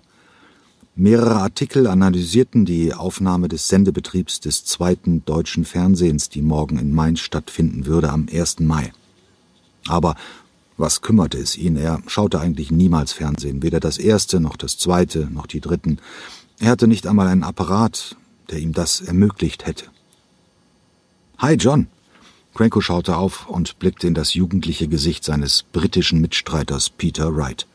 Mehrere 0.95 1.37
Artikel 1.37 1.87
analysierten 1.87 2.67
die 2.67 2.93
Aufnahme 2.93 3.49
des 3.49 3.69
Sendebetriebs 3.69 4.41
des 4.41 4.65
zweiten 4.65 5.25
deutschen 5.25 5.65
Fernsehens, 5.65 6.29
die 6.29 6.43
morgen 6.43 6.79
in 6.79 6.93
Mainz 6.95 7.21
stattfinden 7.21 7.87
würde, 7.87 8.11
am 8.11 8.29
1. 8.31 8.61
Mai. 8.61 8.93
Aber 9.89 10.17
was 10.77 11.01
kümmerte 11.01 11.39
es 11.39 11.57
ihn? 11.57 11.77
Er 11.77 12.03
schaute 12.09 12.41
eigentlich 12.41 12.71
niemals 12.71 13.13
Fernsehen, 13.13 13.63
weder 13.63 13.81
das 13.81 13.97
erste 13.97 14.39
noch 14.39 14.57
das 14.57 14.77
zweite 14.77 15.29
noch 15.33 15.47
die 15.47 15.61
dritten. 15.61 15.99
Er 16.61 16.71
hatte 16.71 16.87
nicht 16.87 17.07
einmal 17.07 17.27
einen 17.27 17.43
Apparat, 17.43 18.17
der 18.51 18.59
ihm 18.59 18.73
das 18.73 19.01
ermöglicht 19.01 19.67
hätte. 19.67 19.87
Hi, 21.39 21.55
John. 21.55 21.89
Cranko 22.55 22.81
schaute 22.81 23.17
auf 23.17 23.49
und 23.49 23.81
blickte 23.81 24.07
in 24.07 24.15
das 24.15 24.35
jugendliche 24.35 24.87
Gesicht 24.87 25.25
seines 25.25 25.65
britischen 25.65 26.21
Mitstreiters 26.21 26.89
Peter 26.89 27.35
Wright. 27.35 27.67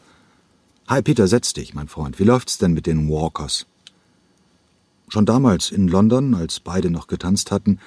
Hi, 0.88 1.02
Peter, 1.02 1.28
setz 1.28 1.52
dich, 1.52 1.74
mein 1.74 1.90
Freund. 1.90 2.18
Wie 2.18 2.24
läuft's 2.24 2.58
denn 2.60 2.72
mit 2.72 2.88
den 2.88 3.10
Walkers? 3.10 3.66
Schon 5.10 5.26
damals 5.26 5.72
in 5.72 5.90
London, 5.90 6.34
als 6.34 6.62
beide 6.62 6.92
noch 6.92 7.08
getanzt 7.08 7.52
hatten, 7.52 7.80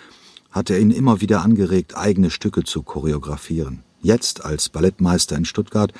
hatte 0.50 0.74
er 0.74 0.80
ihn 0.80 0.90
immer 0.90 1.22
wieder 1.22 1.40
angeregt, 1.40 1.96
eigene 1.96 2.30
Stücke 2.30 2.62
zu 2.62 2.82
choreografieren. 2.82 3.84
Jetzt, 4.02 4.44
als 4.44 4.68
Ballettmeister 4.68 5.34
in 5.34 5.46
Stuttgart, 5.46 5.94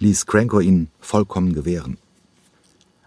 ließ 0.00 0.26
Cranko 0.26 0.58
ihn 0.58 0.88
vollkommen 0.98 1.52
gewähren. 1.52 1.98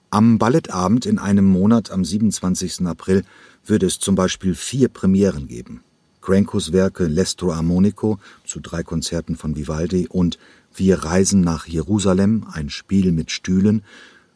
Am 0.10 0.38
Ballettabend 0.38 1.06
in 1.06 1.20
einem 1.20 1.46
Monat 1.46 1.92
am 1.92 2.06
27. 2.06 2.88
April 2.88 3.26
würde 3.66 3.88
es 3.88 4.00
zum 4.00 4.16
Beispiel 4.16 4.56
vier 4.56 4.88
Premieren 4.88 5.50
geben. 5.50 5.84
Crankos 6.26 6.74
Werke 6.74 7.04
L'Estro 7.04 7.54
Armonico 7.54 8.18
zu 8.46 8.60
drei 8.60 8.82
Konzerten 8.82 9.36
von 9.36 9.56
Vivaldi 9.56 10.08
und 10.08 10.40
Wir 10.74 11.04
reisen 11.04 11.42
nach 11.42 11.68
Jerusalem, 11.68 12.48
ein 12.52 12.72
Spiel 12.72 13.12
mit 13.12 13.30
Stühlen 13.30 13.84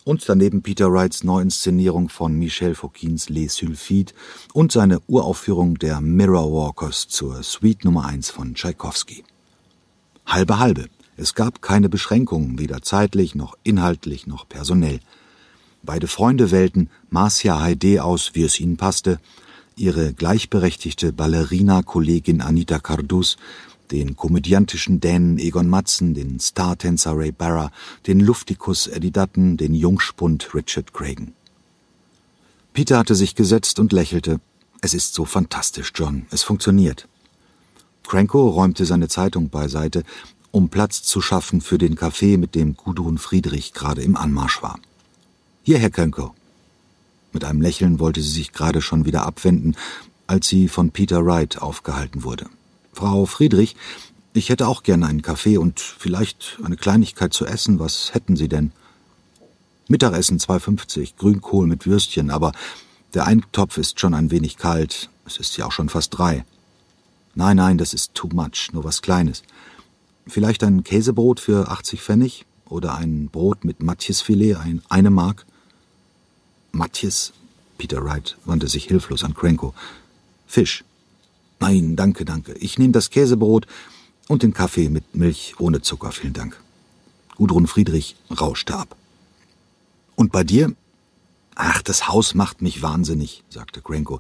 und 0.06 0.30
daneben 0.30 0.62
Peter 0.62 0.94
Wrights 0.94 1.24
Neuinszenierung 1.24 2.10
von 2.10 2.38
Michel 2.38 2.76
Fokins 2.76 3.30
Les 3.30 3.56
Sylphides 3.56 4.14
und 4.54 4.72
seine 4.72 5.00
Uraufführung 5.08 5.80
der 5.80 6.00
Mirror 6.00 6.54
Walkers 6.54 7.08
zur 7.08 7.42
Suite 7.42 7.84
Nummer 7.86 8.06
1 8.06 8.30
von 8.30 8.54
Tschaikowski. 8.54 9.24
Halbe 10.28 10.60
halbe. 10.60 10.90
Es 11.18 11.34
gab 11.34 11.64
keine 11.64 11.90
Beschränkungen, 11.90 12.60
weder 12.60 12.84
zeitlich 12.84 13.34
noch 13.34 13.58
inhaltlich 13.64 14.28
noch 14.28 14.48
personell. 14.48 15.00
Beide 15.82 16.06
Freunde 16.06 16.52
wählten 16.52 16.92
Marcia 17.10 17.60
Heide 17.60 18.04
aus, 18.04 18.36
wie 18.36 18.44
es 18.44 18.60
ihnen 18.60 18.78
passte, 18.78 19.20
ihre 19.80 20.14
gleichberechtigte 20.14 21.14
Ballerina-Kollegin 21.14 22.42
Anita 22.42 22.80
Cardus, 22.80 23.38
den 23.92 24.16
komödiantischen 24.16 25.00
Dänen 25.00 25.40
Egon 25.40 25.68
Matzen, 25.68 26.14
den 26.14 26.40
Startänzer 26.40 27.18
Ray 27.18 27.32
Barra, 27.32 27.72
den 28.06 28.20
Luftikus 28.20 28.88
Eddie 28.88 29.12
Dutton, 29.12 29.58
den 29.58 29.74
Jungspund 29.74 30.54
Richard 30.54 30.94
Cragen. 30.94 31.34
Peter 32.74 33.00
hatte 33.00 33.16
sich 33.16 33.36
gesetzt 33.36 33.80
und 33.80 33.92
lächelte. 33.92 34.40
Es 34.82 34.94
ist 34.94 35.14
so 35.14 35.26
fantastisch, 35.26 35.92
John. 35.96 36.28
Es 36.30 36.44
funktioniert. 36.44 37.08
Cranko 38.04 38.48
räumte 38.50 38.86
seine 38.86 39.08
Zeitung 39.08 39.50
beiseite, 39.50 40.04
um 40.52 40.70
Platz 40.70 41.04
zu 41.04 41.22
schaffen 41.22 41.62
für 41.62 41.78
den 41.78 41.96
Kaffee, 41.96 42.38
mit 42.38 42.56
dem 42.56 42.76
Gudrun 42.76 43.18
Friedrich 43.18 43.74
gerade 43.74 44.02
im 44.02 44.16
Anmarsch 44.16 44.62
war. 44.62 44.80
Hier, 45.64 45.78
Herr 45.78 45.90
Cranko. 45.90 46.34
Mit 47.32 47.44
einem 47.44 47.62
Lächeln 47.62 48.00
wollte 48.00 48.22
sie 48.22 48.32
sich 48.32 48.52
gerade 48.52 48.82
schon 48.82 49.06
wieder 49.06 49.26
abwenden, 49.26 49.76
als 50.28 50.48
sie 50.48 50.68
von 50.68 50.92
Peter 50.92 51.26
Wright 51.26 51.62
aufgehalten 51.62 52.24
wurde. 52.24 52.48
Frau 52.94 53.26
Friedrich, 53.26 53.76
ich 54.34 54.50
hätte 54.50 54.68
auch 54.68 54.84
gerne 54.84 55.08
einen 55.08 55.22
Kaffee 55.22 55.58
und 55.58 55.80
vielleicht 55.80 56.60
eine 56.64 56.76
Kleinigkeit 56.76 57.34
zu 57.34 57.46
essen. 57.46 57.80
Was 57.80 58.14
hätten 58.14 58.36
Sie 58.36 58.48
denn? 58.48 58.72
Mittagessen 59.88 60.38
2,50, 60.38 61.16
Grünkohl 61.18 61.66
mit 61.66 61.88
Würstchen, 61.88 62.30
aber 62.30 62.52
der 63.16 63.26
Eintopf 63.26 63.78
ist 63.78 64.00
schon 64.00 64.14
ein 64.14 64.30
wenig 64.30 64.58
kalt. 64.58 65.10
Es 65.26 65.38
ist 65.38 65.58
ja 65.58 65.66
auch 65.66 65.72
schon 65.72 65.90
fast 65.90 66.16
drei. 66.18 66.46
Nein, 67.34 67.58
nein, 67.58 67.78
das 67.80 67.94
ist 67.94 68.14
too 68.14 68.30
much, 68.32 68.70
nur 68.72 68.84
was 68.84 69.02
Kleines. 69.02 69.44
Vielleicht 70.28 70.64
ein 70.64 70.84
Käsebrot 70.84 71.40
für 71.40 71.70
80 71.70 72.02
Pfennig 72.02 72.46
oder 72.66 72.96
ein 72.96 73.30
Brot 73.30 73.66
mit 73.66 73.82
Matjesfilet, 73.82 74.58
ein, 74.58 74.84
eine 74.90 75.10
Mark? 75.10 75.46
Matjes? 76.72 77.34
Peter 77.78 78.04
Wright 78.04 78.38
wandte 78.46 78.68
sich 78.68 78.86
hilflos 78.86 79.24
an 79.24 79.34
Cranko. 79.34 79.74
Fisch. 80.48 80.84
Nein, 81.60 81.96
danke, 81.96 82.26
danke. 82.26 82.54
Ich 82.54 82.78
nehme 82.78 82.94
das 82.94 83.10
Käsebrot 83.10 83.68
und 84.28 84.44
den 84.44 84.54
Kaffee 84.54 84.90
mit 84.90 85.16
Milch 85.16 85.56
ohne 85.60 85.82
Zucker, 85.82 86.12
vielen 86.12 86.34
Dank. 86.34 86.60
Gudrun 87.36 87.68
Friedrich 87.68 88.16
rauschte 88.30 88.76
ab. 88.76 88.96
Und 90.16 90.32
bei 90.32 90.44
dir? 90.44 90.76
Ach, 91.56 91.82
das 91.82 92.08
Haus 92.08 92.36
macht 92.36 92.62
mich 92.62 92.82
wahnsinnig, 92.82 93.44
sagte 93.50 93.82
Cranko. 93.82 94.20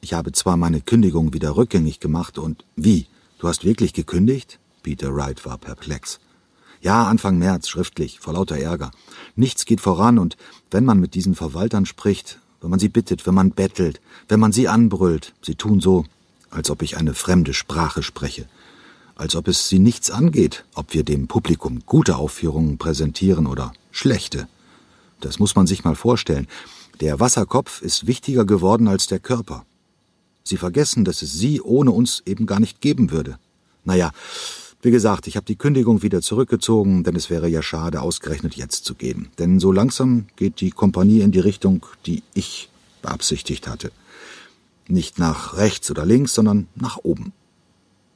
Ich 0.00 0.12
habe 0.12 0.32
zwar 0.32 0.56
meine 0.56 0.80
Kündigung 0.80 1.32
wieder 1.32 1.56
rückgängig 1.56 2.00
gemacht 2.00 2.38
und 2.38 2.64
wie? 2.76 3.06
Du 3.38 3.48
hast 3.48 3.64
wirklich 3.64 3.92
gekündigt? 3.92 4.58
Peter 4.82 5.14
Wright 5.14 5.44
war 5.44 5.58
perplex. 5.58 6.20
Ja, 6.86 7.08
Anfang 7.08 7.36
März, 7.36 7.66
schriftlich, 7.66 8.20
vor 8.20 8.34
lauter 8.34 8.58
Ärger. 8.58 8.92
Nichts 9.34 9.64
geht 9.64 9.80
voran 9.80 10.20
und 10.20 10.36
wenn 10.70 10.84
man 10.84 11.00
mit 11.00 11.14
diesen 11.16 11.34
Verwaltern 11.34 11.84
spricht, 11.84 12.38
wenn 12.60 12.70
man 12.70 12.78
sie 12.78 12.88
bittet, 12.88 13.26
wenn 13.26 13.34
man 13.34 13.50
bettelt, 13.50 14.00
wenn 14.28 14.38
man 14.38 14.52
sie 14.52 14.68
anbrüllt. 14.68 15.34
Sie 15.42 15.56
tun 15.56 15.80
so, 15.80 16.04
als 16.48 16.70
ob 16.70 16.82
ich 16.82 16.96
eine 16.96 17.14
fremde 17.14 17.54
Sprache 17.54 18.04
spreche, 18.04 18.46
als 19.16 19.34
ob 19.34 19.48
es 19.48 19.68
sie 19.68 19.80
nichts 19.80 20.12
angeht, 20.12 20.64
ob 20.76 20.94
wir 20.94 21.02
dem 21.02 21.26
Publikum 21.26 21.82
gute 21.86 22.18
Aufführungen 22.18 22.78
präsentieren 22.78 23.48
oder 23.48 23.72
schlechte. 23.90 24.46
Das 25.20 25.40
muss 25.40 25.56
man 25.56 25.66
sich 25.66 25.82
mal 25.82 25.96
vorstellen. 25.96 26.46
Der 27.00 27.18
Wasserkopf 27.18 27.82
ist 27.82 28.06
wichtiger 28.06 28.44
geworden 28.44 28.86
als 28.86 29.08
der 29.08 29.18
Körper. 29.18 29.66
Sie 30.44 30.56
vergessen, 30.56 31.04
dass 31.04 31.22
es 31.22 31.32
sie 31.32 31.60
ohne 31.60 31.90
uns 31.90 32.22
eben 32.26 32.46
gar 32.46 32.60
nicht 32.60 32.80
geben 32.80 33.10
würde. 33.10 33.40
Naja, 33.82 34.12
wie 34.86 34.92
gesagt, 34.92 35.26
ich 35.26 35.34
habe 35.34 35.44
die 35.44 35.56
Kündigung 35.56 36.02
wieder 36.02 36.22
zurückgezogen, 36.22 37.02
denn 37.02 37.16
es 37.16 37.28
wäre 37.28 37.48
ja 37.48 37.60
schade, 37.60 38.02
ausgerechnet 38.02 38.54
jetzt 38.54 38.84
zu 38.84 38.94
gehen. 38.94 39.30
Denn 39.36 39.58
so 39.58 39.72
langsam 39.72 40.26
geht 40.36 40.60
die 40.60 40.70
Kompanie 40.70 41.22
in 41.22 41.32
die 41.32 41.40
Richtung, 41.40 41.84
die 42.06 42.22
ich 42.34 42.68
beabsichtigt 43.02 43.66
hatte. 43.66 43.90
Nicht 44.86 45.18
nach 45.18 45.56
rechts 45.56 45.90
oder 45.90 46.06
links, 46.06 46.34
sondern 46.34 46.68
nach 46.76 46.98
oben. 46.98 47.32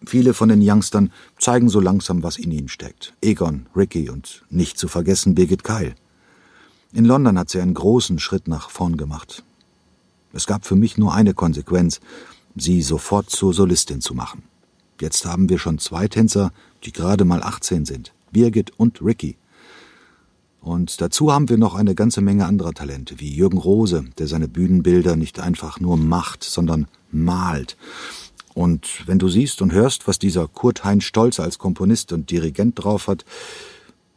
Viele 0.06 0.32
von 0.32 0.48
den 0.48 0.62
Youngstern 0.62 1.10
zeigen 1.40 1.68
so 1.68 1.80
langsam, 1.80 2.22
was 2.22 2.38
in 2.38 2.52
ihnen 2.52 2.68
steckt. 2.68 3.14
Egon, 3.20 3.66
Ricky 3.74 4.08
und 4.08 4.44
nicht 4.48 4.78
zu 4.78 4.86
vergessen 4.86 5.34
Birgit 5.34 5.64
Keil. 5.64 5.96
In 6.92 7.04
London 7.04 7.36
hat 7.36 7.50
sie 7.50 7.60
einen 7.60 7.74
großen 7.74 8.20
Schritt 8.20 8.46
nach 8.46 8.70
vorn 8.70 8.96
gemacht. 8.96 9.42
Es 10.32 10.46
gab 10.46 10.64
für 10.64 10.76
mich 10.76 10.96
nur 10.96 11.14
eine 11.14 11.34
Konsequenz, 11.34 11.98
sie 12.54 12.80
sofort 12.80 13.28
zur 13.28 13.52
Solistin 13.52 14.00
zu 14.00 14.14
machen. 14.14 14.44
Jetzt 15.00 15.24
haben 15.24 15.48
wir 15.48 15.58
schon 15.58 15.78
zwei 15.78 16.08
Tänzer, 16.08 16.52
die 16.84 16.92
gerade 16.92 17.24
mal 17.24 17.42
18 17.42 17.86
sind. 17.86 18.12
Birgit 18.32 18.72
und 18.76 19.02
Ricky. 19.02 19.36
Und 20.60 21.00
dazu 21.00 21.32
haben 21.32 21.48
wir 21.48 21.56
noch 21.56 21.74
eine 21.74 21.94
ganze 21.94 22.20
Menge 22.20 22.44
anderer 22.44 22.74
Talente, 22.74 23.18
wie 23.18 23.34
Jürgen 23.34 23.56
Rose, 23.56 24.04
der 24.18 24.26
seine 24.26 24.46
Bühnenbilder 24.46 25.16
nicht 25.16 25.40
einfach 25.40 25.80
nur 25.80 25.96
macht, 25.96 26.44
sondern 26.44 26.86
malt. 27.10 27.78
Und 28.52 29.06
wenn 29.06 29.18
du 29.18 29.28
siehst 29.28 29.62
und 29.62 29.72
hörst, 29.72 30.06
was 30.06 30.18
dieser 30.18 30.46
Kurt 30.48 30.84
Heinz 30.84 31.04
Stolz 31.04 31.40
als 31.40 31.58
Komponist 31.58 32.12
und 32.12 32.30
Dirigent 32.30 32.82
drauf 32.82 33.08
hat, 33.08 33.24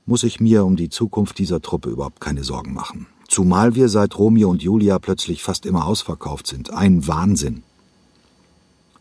muss 0.06 0.24
ich 0.24 0.42
mir 0.42 0.66
um 0.66 0.76
die 0.76 0.90
Zukunft 0.90 1.38
dieser 1.38 1.62
Truppe 1.62 1.90
überhaupt 1.90 2.20
keine 2.20 2.44
Sorgen 2.44 2.74
machen. 2.74 3.08
Zumal 3.30 3.76
wir 3.76 3.88
seit 3.88 4.18
Romeo 4.18 4.50
und 4.50 4.62
Julia 4.62 5.00
plötzlich 5.00 5.42
fast 5.44 5.66
immer 5.66 5.86
ausverkauft 5.86 6.46
sind. 6.46 6.74
Ein 6.74 7.08
Wahnsinn. 7.08 7.64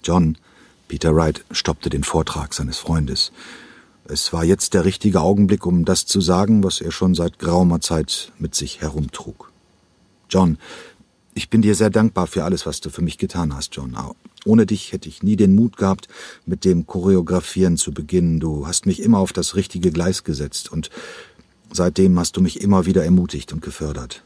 John, 0.05 0.39
Peter 0.93 1.17
Wright, 1.17 1.43
stoppte 1.51 1.89
den 1.89 2.05
Vortrag 2.05 2.53
seines 2.53 2.77
Freundes. 2.77 3.33
Es 4.05 4.35
war 4.35 4.45
jetzt 4.45 4.75
der 4.75 4.85
richtige 4.85 5.23
Augenblick, 5.23 5.65
um 5.65 5.87
das 5.87 6.05
zu 6.05 6.21
sagen, 6.21 6.63
was 6.63 6.83
er 6.83 6.93
schon 6.93 7.15
seit 7.15 7.39
geraumer 7.39 7.81
Zeit 7.81 8.31
mit 8.39 8.55
sich 8.55 8.83
herumtrug. 8.83 9.51
John, 10.29 10.59
ich 11.33 11.49
bin 11.49 11.63
dir 11.63 11.75
sehr 11.77 11.89
dankbar 11.89 12.27
für 12.27 12.45
alles, 12.45 12.67
was 12.67 12.83
du 12.83 12.91
für 12.91 13.01
mich 13.01 13.17
getan 13.17 13.57
hast, 13.57 13.75
John. 13.75 13.97
Ohne 14.45 14.67
dich 14.67 14.93
hätte 14.93 15.09
ich 15.09 15.23
nie 15.23 15.37
den 15.37 15.55
Mut 15.55 15.79
gehabt, 15.79 16.09
mit 16.45 16.67
dem 16.67 16.87
Choreografieren 16.87 17.79
zu 17.79 17.93
beginnen. 17.93 18.39
Du 18.39 18.67
hast 18.67 18.85
mich 18.85 19.01
immer 19.01 19.17
auf 19.17 19.33
das 19.33 19.57
richtige 19.57 19.93
Gleis 19.93 20.25
gesetzt 20.25 20.71
und 20.71 20.91
seitdem 21.73 22.19
hast 22.19 22.37
du 22.37 22.43
mich 22.43 22.61
immer 22.61 22.85
wieder 22.85 23.03
ermutigt 23.03 23.55
und 23.55 23.63
gefördert. 23.63 24.25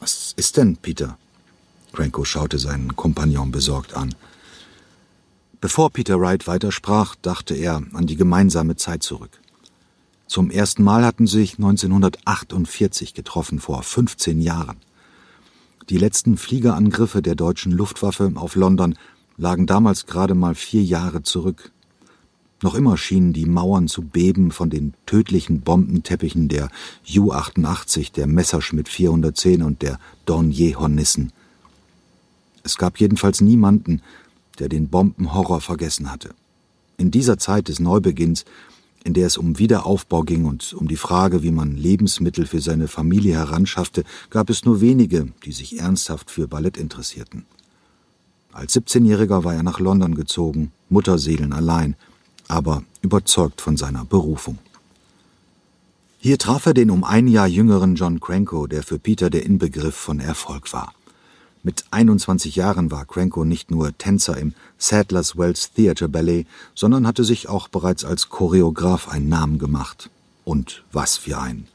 Was 0.00 0.34
ist 0.36 0.58
denn, 0.58 0.76
Peter? 0.76 1.16
Cranko 1.94 2.26
schaute 2.26 2.58
seinen 2.58 2.94
Kompagnon 2.94 3.52
besorgt 3.52 3.94
an. 3.94 4.14
Bevor 5.62 5.90
Peter 5.90 6.20
Wright 6.20 6.48
weitersprach, 6.48 7.14
dachte 7.22 7.54
er 7.54 7.84
an 7.92 8.08
die 8.08 8.16
gemeinsame 8.16 8.74
Zeit 8.74 9.04
zurück. 9.04 9.40
Zum 10.26 10.50
ersten 10.50 10.82
Mal 10.82 11.04
hatten 11.04 11.28
sich 11.28 11.52
1948 11.54 13.14
getroffen, 13.14 13.60
vor 13.60 13.84
15 13.84 14.40
Jahren. 14.40 14.78
Die 15.88 15.98
letzten 15.98 16.36
Fliegerangriffe 16.36 17.22
der 17.22 17.36
deutschen 17.36 17.70
Luftwaffe 17.70 18.32
auf 18.34 18.56
London 18.56 18.96
lagen 19.36 19.66
damals 19.66 20.06
gerade 20.06 20.34
mal 20.34 20.56
vier 20.56 20.82
Jahre 20.82 21.22
zurück. 21.22 21.70
Noch 22.60 22.74
immer 22.74 22.96
schienen 22.96 23.32
die 23.32 23.46
Mauern 23.46 23.86
zu 23.86 24.02
beben 24.02 24.50
von 24.50 24.68
den 24.68 24.94
tödlichen 25.06 25.60
Bombenteppichen 25.60 26.48
der 26.48 26.70
Ju-88, 27.04 28.12
der 28.12 28.26
Messerschmitt 28.26 28.88
410 28.88 29.62
und 29.62 29.82
der 29.82 30.00
Dornier-Hornissen. 30.26 31.32
Es 32.64 32.78
gab 32.78 32.98
jedenfalls 32.98 33.40
niemanden, 33.40 34.02
der 34.58 34.68
den 34.68 34.88
Bombenhorror 34.88 35.60
vergessen 35.60 36.10
hatte. 36.10 36.34
In 36.96 37.10
dieser 37.10 37.38
Zeit 37.38 37.68
des 37.68 37.80
Neubeginns, 37.80 38.44
in 39.04 39.14
der 39.14 39.26
es 39.26 39.36
um 39.36 39.58
Wiederaufbau 39.58 40.22
ging 40.22 40.44
und 40.44 40.72
um 40.74 40.88
die 40.88 40.96
Frage, 40.96 41.42
wie 41.42 41.50
man 41.50 41.76
Lebensmittel 41.76 42.46
für 42.46 42.60
seine 42.60 42.88
Familie 42.88 43.34
heranschaffte, 43.34 44.04
gab 44.30 44.50
es 44.50 44.64
nur 44.64 44.80
wenige, 44.80 45.28
die 45.44 45.52
sich 45.52 45.80
ernsthaft 45.80 46.30
für 46.30 46.46
Ballett 46.46 46.76
interessierten. 46.76 47.44
Als 48.52 48.76
17-Jähriger 48.76 49.44
war 49.44 49.54
er 49.54 49.62
nach 49.62 49.80
London 49.80 50.14
gezogen, 50.14 50.72
Mutterseelen 50.90 51.52
allein, 51.52 51.96
aber 52.48 52.84
überzeugt 53.00 53.60
von 53.60 53.76
seiner 53.76 54.04
Berufung. 54.04 54.58
Hier 56.18 56.38
traf 56.38 56.66
er 56.66 56.74
den 56.74 56.90
um 56.90 57.02
ein 57.02 57.26
Jahr 57.26 57.48
jüngeren 57.48 57.96
John 57.96 58.20
Cranko, 58.20 58.66
der 58.66 58.82
für 58.84 58.98
Peter 58.98 59.30
der 59.30 59.44
Inbegriff 59.44 59.96
von 59.96 60.20
Erfolg 60.20 60.72
war. 60.72 60.92
Mit 61.64 61.84
21 61.92 62.56
Jahren 62.56 62.90
war 62.90 63.04
Cranko 63.04 63.44
nicht 63.44 63.70
nur 63.70 63.96
Tänzer 63.96 64.36
im 64.36 64.52
Sadler's 64.78 65.38
Wells 65.38 65.72
Theatre 65.72 66.08
Ballet, 66.08 66.44
sondern 66.74 67.06
hatte 67.06 67.22
sich 67.22 67.48
auch 67.48 67.68
bereits 67.68 68.04
als 68.04 68.28
Choreograf 68.28 69.08
einen 69.08 69.28
Namen 69.28 69.60
gemacht. 69.60 70.10
Und 70.44 70.82
was 70.90 71.18
für 71.18 71.38
ein. 71.38 71.68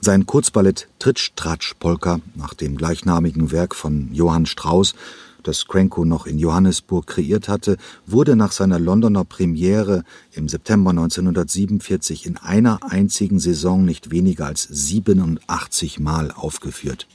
Sein 0.00 0.26
Kurzballett 0.26 0.88
Tritsch 0.98 1.30
Tratsch 1.36 1.74
Polka 1.78 2.18
nach 2.34 2.52
dem 2.52 2.76
gleichnamigen 2.76 3.52
Werk 3.52 3.76
von 3.76 4.12
Johann 4.12 4.46
Strauss, 4.46 4.96
das 5.44 5.68
Cranko 5.68 6.04
noch 6.04 6.26
in 6.26 6.40
Johannesburg 6.40 7.06
kreiert 7.06 7.48
hatte, 7.48 7.76
wurde 8.06 8.34
nach 8.34 8.50
seiner 8.50 8.80
Londoner 8.80 9.24
Premiere 9.24 10.02
im 10.32 10.48
September 10.48 10.90
1947 10.90 12.26
in 12.26 12.38
einer 12.38 12.80
einzigen 12.82 13.38
Saison 13.38 13.84
nicht 13.84 14.10
weniger 14.10 14.46
als 14.46 14.64
87 14.64 16.00
Mal 16.00 16.32
aufgeführt. 16.32 17.06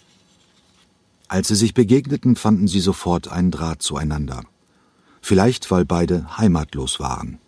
Als 1.27 1.49
sie 1.49 1.55
sich 1.55 1.73
begegneten, 1.73 2.35
fanden 2.35 2.67
sie 2.67 2.79
sofort 2.79 3.27
einen 3.27 3.51
Draht 3.51 3.81
zueinander. 3.81 4.43
Vielleicht, 5.21 5.69
weil 5.71 5.83
beide 5.83 6.37
heimatlos 6.37 6.99
waren. 6.99 7.39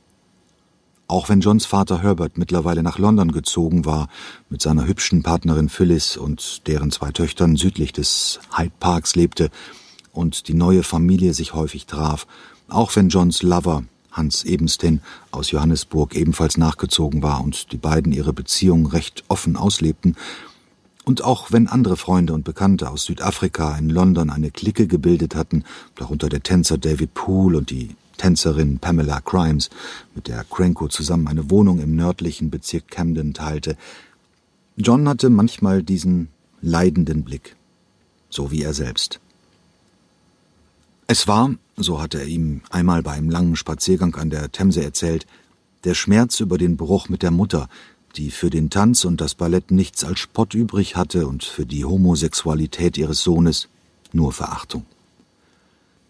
Auch 1.08 1.30
wenn 1.30 1.42
Johns 1.42 1.66
Vater 1.66 2.04
Herbert 2.04 2.38
mittlerweile 2.38 2.84
nach 2.84 3.00
London 3.00 3.32
gezogen 3.32 3.86
war, 3.86 4.10
mit 4.50 4.62
seiner 4.62 4.86
hübschen 4.86 5.24
Partnerin 5.24 5.70
Phyllis 5.70 6.18
und 6.18 6.68
deren 6.68 6.92
zwei 6.92 7.12
Töchtern 7.12 7.56
südlich 7.56 7.94
des 7.94 8.40
Hyde 8.56 8.74
Parks 8.80 9.16
lebte 9.16 9.50
und 10.12 10.48
die 10.48 10.54
neue 10.54 10.84
Familie 10.84 11.34
sich 11.34 11.54
häufig 11.54 11.86
traf, 11.88 12.28
auch 12.68 12.96
wenn 12.96 13.10
Johns 13.10 13.42
Lover 13.42 13.84
Hans 14.12 14.44
Ebensten 14.44 15.02
aus 15.32 15.52
Johannesburg 15.52 16.16
ebenfalls 16.16 16.58
nachgezogen 16.58 17.24
war 17.24 17.42
und 17.44 17.72
die 17.72 17.78
beiden 17.78 18.12
ihre 18.12 18.34
Beziehung 18.34 18.88
recht 18.88 19.24
offen 19.28 19.56
auslebten, 19.56 20.16
und 21.10 21.24
auch 21.24 21.52
wenn 21.52 21.66
andere 21.66 21.98
Freunde 21.98 22.34
und 22.34 22.44
Bekannte 22.44 22.88
aus 22.88 23.06
Südafrika 23.06 23.76
in 23.80 23.90
London 23.90 24.30
eine 24.30 24.52
Clique 24.52 24.86
gebildet 24.86 25.34
hatten, 25.34 25.64
darunter 25.96 26.30
der 26.30 26.44
Tänzer 26.44 26.78
David 26.78 27.16
Poole 27.16 27.58
und 27.58 27.72
die 27.72 27.96
Tänzerin 28.18 28.78
Pamela 28.78 29.20
Crimes, 29.20 29.72
mit 30.14 30.28
der 30.28 30.44
Cranko 30.44 30.88
zusammen 30.88 31.28
eine 31.28 31.50
Wohnung 31.50 31.80
im 31.80 31.96
nördlichen 31.96 32.52
Bezirk 32.52 32.90
Camden 32.90 33.34
teilte, 33.34 33.76
John 34.78 35.10
hatte 35.10 35.32
manchmal 35.32 35.82
diesen 35.82 36.28
leidenden 36.62 37.24
Blick, 37.24 37.56
so 38.30 38.52
wie 38.52 38.62
er 38.62 38.76
selbst. 38.76 39.20
Es 41.08 41.28
war, 41.28 41.56
so 41.76 42.00
hatte 42.00 42.20
er 42.20 42.28
ihm 42.28 42.62
einmal 42.70 43.02
bei 43.02 43.14
einem 43.14 43.32
langen 43.32 43.56
Spaziergang 43.56 44.14
an 44.14 44.30
der 44.30 44.52
Themse 44.52 44.84
erzählt, 44.84 45.26
der 45.86 45.96
Schmerz 45.96 46.40
über 46.40 46.60
den 46.60 46.78
Bruch 46.78 47.10
mit 47.10 47.24
der 47.24 47.32
Mutter, 47.32 47.68
die 48.16 48.32
für 48.32 48.50
den 48.50 48.70
Tanz 48.70 49.06
und 49.06 49.22
das 49.22 49.36
Ballett 49.36 49.72
nichts 49.72 50.04
als 50.04 50.20
Spott 50.20 50.54
übrig 50.54 50.96
hatte 50.96 51.28
und 51.28 51.44
für 51.44 51.66
die 51.66 51.86
Homosexualität 51.86 52.98
ihres 52.98 53.22
Sohnes 53.22 53.68
nur 54.12 54.34
Verachtung. 54.34 54.86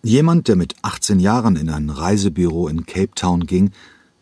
Jemand, 0.01 0.47
der 0.47 0.55
mit 0.55 0.75
18 0.81 1.19
Jahren 1.19 1.55
in 1.55 1.69
ein 1.69 1.89
Reisebüro 1.89 2.67
in 2.67 2.85
Cape 2.85 3.11
Town 3.15 3.45
ging, 3.45 3.71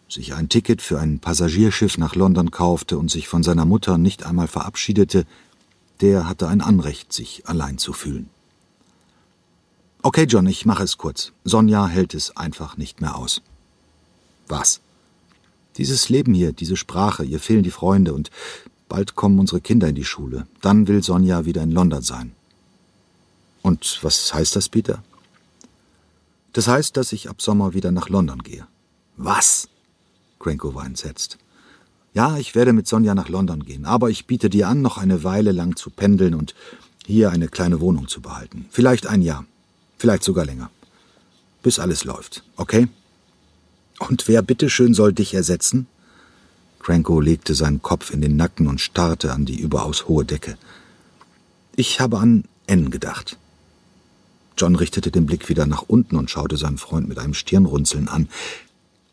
sich 0.09 0.33
ein 0.33 0.49
Ticket 0.49 0.81
für 0.81 0.99
ein 0.99 1.19
Passagierschiff 1.19 1.97
nach 1.97 2.15
London 2.15 2.51
kaufte 2.51 2.97
und 2.97 3.11
sich 3.11 3.27
von 3.27 3.43
seiner 3.43 3.65
Mutter 3.65 3.97
nicht 3.97 4.25
einmal 4.25 4.47
verabschiedete, 4.47 5.25
der 6.01 6.27
hatte 6.27 6.47
ein 6.47 6.61
Anrecht, 6.61 7.13
sich 7.13 7.43
allein 7.47 7.77
zu 7.77 7.93
fühlen. 7.93 8.29
Okay, 10.01 10.23
John, 10.23 10.47
ich 10.47 10.65
mache 10.65 10.83
es 10.83 10.97
kurz. 10.97 11.33
Sonja 11.43 11.87
hält 11.87 12.13
es 12.13 12.37
einfach 12.37 12.77
nicht 12.77 13.01
mehr 13.01 13.15
aus. 13.15 13.41
Was? 14.47 14.79
Dieses 15.77 16.09
Leben 16.09 16.33
hier, 16.33 16.53
diese 16.53 16.75
Sprache, 16.75 17.23
ihr 17.23 17.39
fehlen 17.39 17.63
die 17.63 17.71
Freunde 17.71 18.13
und 18.13 18.31
bald 18.89 19.15
kommen 19.15 19.39
unsere 19.39 19.61
Kinder 19.61 19.87
in 19.87 19.95
die 19.95 20.05
Schule. 20.05 20.47
Dann 20.61 20.87
will 20.87 21.03
Sonja 21.03 21.45
wieder 21.45 21.61
in 21.61 21.71
London 21.71 22.01
sein. 22.01 22.31
Und 23.61 23.99
was 24.01 24.33
heißt 24.33 24.55
das, 24.55 24.69
Peter? 24.69 25.03
Das 26.53 26.67
heißt, 26.67 26.97
dass 26.97 27.11
ich 27.11 27.29
ab 27.29 27.41
Sommer 27.41 27.73
wieder 27.73 27.91
nach 27.91 28.09
London 28.09 28.41
gehe. 28.41 28.65
Was? 29.17 29.67
Cranko 30.39 30.73
war 30.73 30.85
entsetzt. 30.85 31.37
Ja, 32.13 32.37
ich 32.37 32.55
werde 32.55 32.73
mit 32.73 32.87
Sonja 32.87 33.13
nach 33.13 33.29
London 33.29 33.63
gehen, 33.63 33.85
aber 33.85 34.09
ich 34.09 34.25
biete 34.25 34.49
dir 34.49 34.67
an, 34.67 34.81
noch 34.81 34.97
eine 34.97 35.23
Weile 35.23 35.51
lang 35.51 35.75
zu 35.75 35.91
pendeln 35.91 36.33
und 36.33 36.55
hier 37.05 37.29
eine 37.29 37.47
kleine 37.47 37.79
Wohnung 37.79 38.07
zu 38.07 38.21
behalten. 38.21 38.65
Vielleicht 38.71 39.05
ein 39.05 39.21
Jahr, 39.21 39.45
vielleicht 39.97 40.23
sogar 40.23 40.45
länger. 40.45 40.71
Bis 41.61 41.77
alles 41.77 42.05
läuft, 42.05 42.43
okay? 42.55 42.87
Und 43.99 44.27
wer 44.27 44.41
bitteschön 44.41 44.93
soll 44.93 45.13
dich 45.13 45.33
ersetzen? 45.33 45.87
Cranko 46.79 47.19
legte 47.19 47.55
seinen 47.55 47.81
Kopf 47.81 48.11
in 48.11 48.21
den 48.21 48.35
Nacken 48.35 48.67
und 48.67 48.79
starrte 48.79 49.33
an 49.33 49.45
die 49.45 49.59
überaus 49.59 50.07
hohe 50.07 50.23
Decke. 50.23 50.57
Ich 51.75 51.99
habe 51.99 52.19
an 52.19 52.45
N 52.65 52.91
gedacht. 52.91 53.37
John 54.57 54.75
richtete 54.75 55.11
den 55.11 55.25
Blick 55.25 55.49
wieder 55.49 55.65
nach 55.65 55.83
unten 55.83 56.15
und 56.15 56.29
schaute 56.29 56.57
seinen 56.57 56.77
Freund 56.77 57.07
mit 57.07 57.19
einem 57.19 57.33
Stirnrunzeln 57.33 58.07
an. 58.07 58.29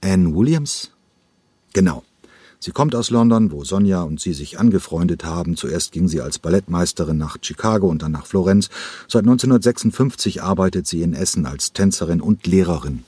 Anne 0.00 0.34
Williams? 0.34 0.90
Genau. 1.72 2.04
Sie 2.60 2.70
kommt 2.70 2.94
aus 2.94 3.10
London, 3.10 3.50
wo 3.52 3.62
Sonja 3.64 4.02
und 4.02 4.20
sie 4.20 4.32
sich 4.32 4.58
angefreundet 4.58 5.24
haben. 5.24 5.56
Zuerst 5.56 5.92
ging 5.92 6.08
sie 6.08 6.22
als 6.22 6.38
Ballettmeisterin 6.38 7.18
nach 7.18 7.36
Chicago 7.42 7.88
und 7.88 8.00
dann 8.00 8.12
nach 8.12 8.24
Florenz. 8.24 8.70
Seit 9.06 9.24
1956 9.24 10.42
arbeitet 10.42 10.86
sie 10.86 11.02
in 11.02 11.12
Essen 11.12 11.44
als 11.44 11.74
Tänzerin 11.74 12.22
und 12.22 12.46
Lehrerin. 12.46 13.04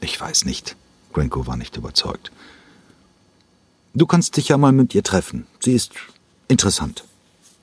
Ich 0.00 0.18
weiß 0.18 0.46
nicht. 0.46 0.76
Granko 1.12 1.46
war 1.46 1.56
nicht 1.56 1.76
überzeugt. 1.76 2.32
Du 3.94 4.06
kannst 4.06 4.36
dich 4.36 4.48
ja 4.48 4.56
mal 4.56 4.72
mit 4.72 4.94
ihr 4.94 5.02
treffen. 5.02 5.46
Sie 5.60 5.74
ist 5.74 5.92
interessant. 6.48 7.04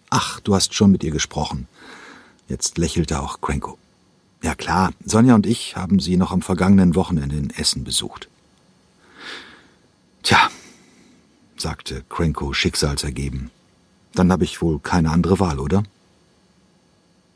Ach, 0.09 0.39
du 0.39 0.55
hast 0.55 0.73
schon 0.73 0.91
mit 0.91 1.03
ihr 1.03 1.11
gesprochen. 1.11 1.67
Jetzt 2.47 2.77
lächelte 2.77 3.19
auch 3.19 3.41
Cranko. 3.41 3.77
Ja 4.41 4.55
klar, 4.55 4.91
Sonja 5.03 5.35
und 5.35 5.45
ich 5.45 5.75
haben 5.75 5.99
sie 5.99 6.17
noch 6.17 6.31
am 6.31 6.41
vergangenen 6.41 6.95
Wochenende 6.95 7.35
in 7.35 7.49
Essen 7.49 7.83
besucht. 7.83 8.29
Tja, 10.23 10.49
sagte 11.57 12.03
Cranko 12.09 12.53
schicksalsergeben. 12.53 13.51
Dann 14.13 14.31
habe 14.31 14.43
ich 14.43 14.61
wohl 14.61 14.79
keine 14.79 15.11
andere 15.11 15.39
Wahl, 15.39 15.59
oder? 15.59 15.83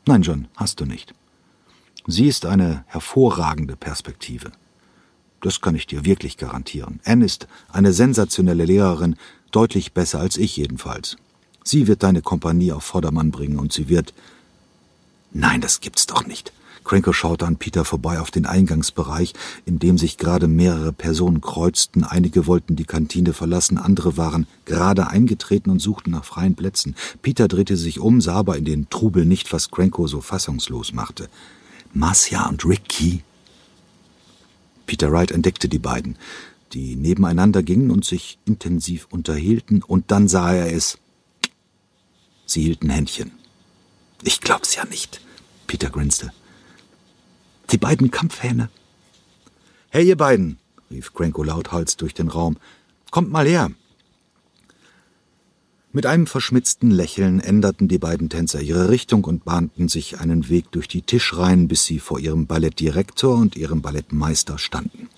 Nein, 0.06 0.22
John, 0.22 0.48
hast 0.56 0.80
du 0.80 0.84
nicht. 0.84 1.14
Sie 2.06 2.26
ist 2.26 2.44
eine 2.44 2.84
hervorragende 2.86 3.76
Perspektive. 3.76 4.52
Das 5.44 5.60
kann 5.60 5.74
ich 5.74 5.86
dir 5.86 6.06
wirklich 6.06 6.38
garantieren. 6.38 7.00
Anne 7.04 7.26
ist 7.26 7.48
eine 7.70 7.92
sensationelle 7.92 8.64
Lehrerin, 8.64 9.16
deutlich 9.50 9.92
besser 9.92 10.18
als 10.18 10.38
ich 10.38 10.56
jedenfalls. 10.56 11.18
Sie 11.62 11.86
wird 11.86 12.02
deine 12.02 12.22
Kompanie 12.22 12.72
auf 12.72 12.82
Vordermann 12.82 13.30
bringen 13.30 13.58
und 13.58 13.70
sie 13.70 13.90
wird. 13.90 14.14
Nein, 15.34 15.60
das 15.60 15.82
gibt's 15.82 16.06
doch 16.06 16.26
nicht. 16.26 16.54
Cranko 16.82 17.12
schaute 17.12 17.46
an 17.46 17.56
Peter 17.56 17.84
vorbei 17.84 18.20
auf 18.20 18.30
den 18.30 18.46
Eingangsbereich, 18.46 19.34
in 19.66 19.78
dem 19.78 19.98
sich 19.98 20.16
gerade 20.16 20.48
mehrere 20.48 20.94
Personen 20.94 21.42
kreuzten. 21.42 22.04
Einige 22.04 22.46
wollten 22.46 22.74
die 22.74 22.86
Kantine 22.86 23.34
verlassen, 23.34 23.76
andere 23.76 24.16
waren 24.16 24.46
gerade 24.64 25.08
eingetreten 25.08 25.68
und 25.68 25.78
suchten 25.78 26.12
nach 26.12 26.24
freien 26.24 26.54
Plätzen. 26.54 26.96
Peter 27.20 27.48
drehte 27.48 27.76
sich 27.76 28.00
um, 28.00 28.22
sah 28.22 28.36
aber 28.36 28.56
in 28.56 28.64
den 28.64 28.88
Trubel 28.88 29.26
nicht, 29.26 29.52
was 29.52 29.70
Cranko 29.70 30.06
so 30.06 30.22
fassungslos 30.22 30.94
machte. 30.94 31.28
Marcia 31.92 32.48
und 32.48 32.64
Ricky 32.64 33.22
Peter 34.86 35.10
Wright 35.12 35.30
entdeckte 35.30 35.68
die 35.68 35.78
beiden, 35.78 36.18
die 36.72 36.96
nebeneinander 36.96 37.62
gingen 37.62 37.90
und 37.90 38.04
sich 38.04 38.38
intensiv 38.44 39.06
unterhielten, 39.10 39.82
und 39.82 40.10
dann 40.10 40.28
sah 40.28 40.52
er 40.52 40.72
es. 40.72 40.98
Sie 42.46 42.62
hielten 42.62 42.90
Händchen. 42.90 43.32
Ich 44.22 44.40
glaub's 44.40 44.74
ja 44.74 44.84
nicht, 44.84 45.20
Peter 45.66 45.90
grinste. 45.90 46.32
Die 47.70 47.78
beiden 47.78 48.10
Kampfhähne. 48.10 48.68
Hey, 49.90 50.06
ihr 50.06 50.16
beiden, 50.16 50.58
rief 50.90 51.14
Cranko 51.14 51.42
lauthals 51.42 51.96
durch 51.96 52.14
den 52.14 52.28
Raum. 52.28 52.56
Kommt 53.10 53.30
mal 53.30 53.46
her. 53.46 53.70
Mit 55.96 56.06
einem 56.06 56.26
verschmitzten 56.26 56.90
Lächeln 56.90 57.38
änderten 57.38 57.86
die 57.86 57.98
beiden 57.98 58.28
Tänzer 58.28 58.60
ihre 58.60 58.88
Richtung 58.88 59.22
und 59.22 59.44
bahnten 59.44 59.88
sich 59.88 60.18
einen 60.18 60.48
Weg 60.48 60.72
durch 60.72 60.88
die 60.88 61.02
Tischreihen, 61.02 61.68
bis 61.68 61.84
sie 61.84 62.00
vor 62.00 62.18
ihrem 62.18 62.48
Ballettdirektor 62.48 63.36
und 63.36 63.54
ihrem 63.54 63.80
Ballettmeister 63.80 64.58
standen. 64.58 65.08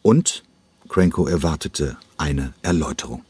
Und 0.00 0.44
Cranko 0.88 1.26
erwartete 1.26 1.96
eine 2.18 2.54
Erläuterung. 2.62 3.24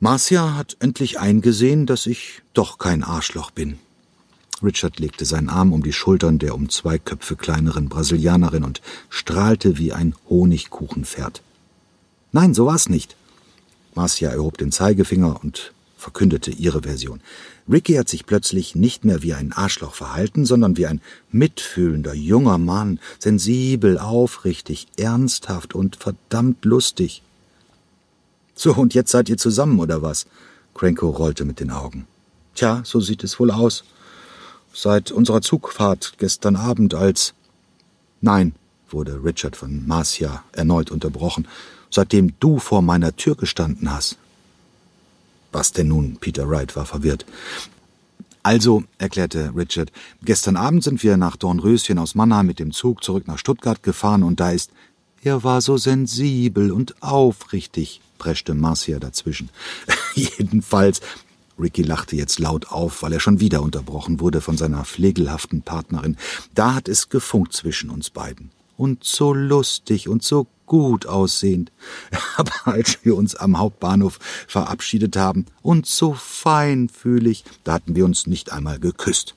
Marcia 0.00 0.56
hat 0.56 0.76
endlich 0.80 1.20
eingesehen, 1.20 1.86
dass 1.86 2.06
ich 2.06 2.42
doch 2.52 2.78
kein 2.78 3.04
Arschloch 3.04 3.52
bin. 3.52 3.78
Richard 4.60 4.98
legte 4.98 5.24
seinen 5.24 5.50
Arm 5.50 5.72
um 5.72 5.84
die 5.84 5.92
Schultern 5.92 6.40
der 6.40 6.56
um 6.56 6.68
zwei 6.68 6.98
Köpfe 6.98 7.36
kleineren 7.36 7.88
Brasilianerin 7.88 8.64
und 8.64 8.82
strahlte 9.08 9.78
wie 9.78 9.92
ein 9.92 10.16
Honigkuchenpferd. 10.28 11.42
Nein, 12.32 12.54
so 12.54 12.66
war's 12.66 12.88
nicht. 12.88 13.14
Marcia 13.94 14.30
erhob 14.30 14.58
den 14.58 14.72
Zeigefinger 14.72 15.40
und 15.42 15.72
verkündete 15.96 16.50
ihre 16.50 16.82
Version. 16.82 17.20
Ricky 17.70 17.94
hat 17.94 18.08
sich 18.08 18.26
plötzlich 18.26 18.74
nicht 18.74 19.04
mehr 19.04 19.22
wie 19.22 19.34
ein 19.34 19.52
Arschloch 19.52 19.94
verhalten, 19.94 20.44
sondern 20.44 20.76
wie 20.76 20.86
ein 20.86 21.00
mitfühlender 21.30 22.14
junger 22.14 22.58
Mann, 22.58 22.98
sensibel, 23.18 23.98
aufrichtig, 23.98 24.88
ernsthaft 24.96 25.74
und 25.74 25.96
verdammt 25.96 26.64
lustig. 26.64 27.22
So, 28.54 28.74
und 28.74 28.94
jetzt 28.94 29.10
seid 29.10 29.28
ihr 29.28 29.36
zusammen, 29.36 29.78
oder 29.78 30.02
was? 30.02 30.26
Cranko 30.74 31.10
rollte 31.10 31.44
mit 31.44 31.60
den 31.60 31.70
Augen. 31.70 32.06
Tja, 32.54 32.82
so 32.84 33.00
sieht 33.00 33.22
es 33.22 33.38
wohl 33.38 33.50
aus. 33.50 33.84
Seit 34.72 35.12
unserer 35.12 35.42
Zugfahrt 35.42 36.14
gestern 36.18 36.56
Abend 36.56 36.94
als. 36.94 37.34
Nein, 38.20 38.54
wurde 38.88 39.22
Richard 39.22 39.56
von 39.56 39.86
Marcia 39.86 40.44
erneut 40.52 40.90
unterbrochen 40.90 41.46
seitdem 41.90 42.34
du 42.40 42.58
vor 42.58 42.82
meiner 42.82 43.16
Tür 43.16 43.34
gestanden 43.36 43.92
hast. 43.92 44.16
Was 45.52 45.72
denn 45.72 45.88
nun? 45.88 46.16
Peter 46.20 46.48
Wright 46.48 46.76
war 46.76 46.86
verwirrt. 46.86 47.26
Also, 48.42 48.84
erklärte 48.98 49.52
Richard, 49.54 49.92
gestern 50.22 50.56
Abend 50.56 50.82
sind 50.82 51.02
wir 51.02 51.16
nach 51.16 51.36
Dornröschen 51.36 51.98
aus 51.98 52.14
Mannheim 52.14 52.46
mit 52.46 52.58
dem 52.58 52.72
Zug 52.72 53.04
zurück 53.04 53.26
nach 53.26 53.38
Stuttgart 53.38 53.82
gefahren 53.82 54.22
und 54.22 54.40
da 54.40 54.50
ist. 54.50 54.70
Er 55.22 55.44
war 55.44 55.60
so 55.60 55.76
sensibel 55.76 56.72
und 56.72 57.02
aufrichtig, 57.02 58.00
preschte 58.16 58.54
Marcia 58.54 58.98
dazwischen. 58.98 59.50
Jedenfalls. 60.14 61.02
Ricky 61.58 61.82
lachte 61.82 62.16
jetzt 62.16 62.38
laut 62.38 62.70
auf, 62.70 63.02
weil 63.02 63.12
er 63.12 63.20
schon 63.20 63.38
wieder 63.38 63.60
unterbrochen 63.60 64.20
wurde 64.20 64.40
von 64.40 64.56
seiner 64.56 64.86
pflegelhaften 64.86 65.60
Partnerin. 65.60 66.16
Da 66.54 66.74
hat 66.74 66.88
es 66.88 67.10
gefunkt 67.10 67.52
zwischen 67.52 67.90
uns 67.90 68.08
beiden. 68.08 68.50
Und 68.80 69.04
so 69.04 69.34
lustig 69.34 70.08
und 70.08 70.22
so 70.22 70.46
gut 70.64 71.04
aussehend. 71.04 71.70
Aber 72.38 72.52
als 72.64 72.98
wir 73.02 73.14
uns 73.14 73.34
am 73.34 73.58
Hauptbahnhof 73.58 74.18
verabschiedet 74.48 75.18
haben 75.18 75.44
und 75.60 75.84
so 75.84 76.14
feinfühlig, 76.14 77.44
da 77.62 77.74
hatten 77.74 77.94
wir 77.94 78.06
uns 78.06 78.26
nicht 78.26 78.52
einmal 78.52 78.78
geküsst. 78.78 79.34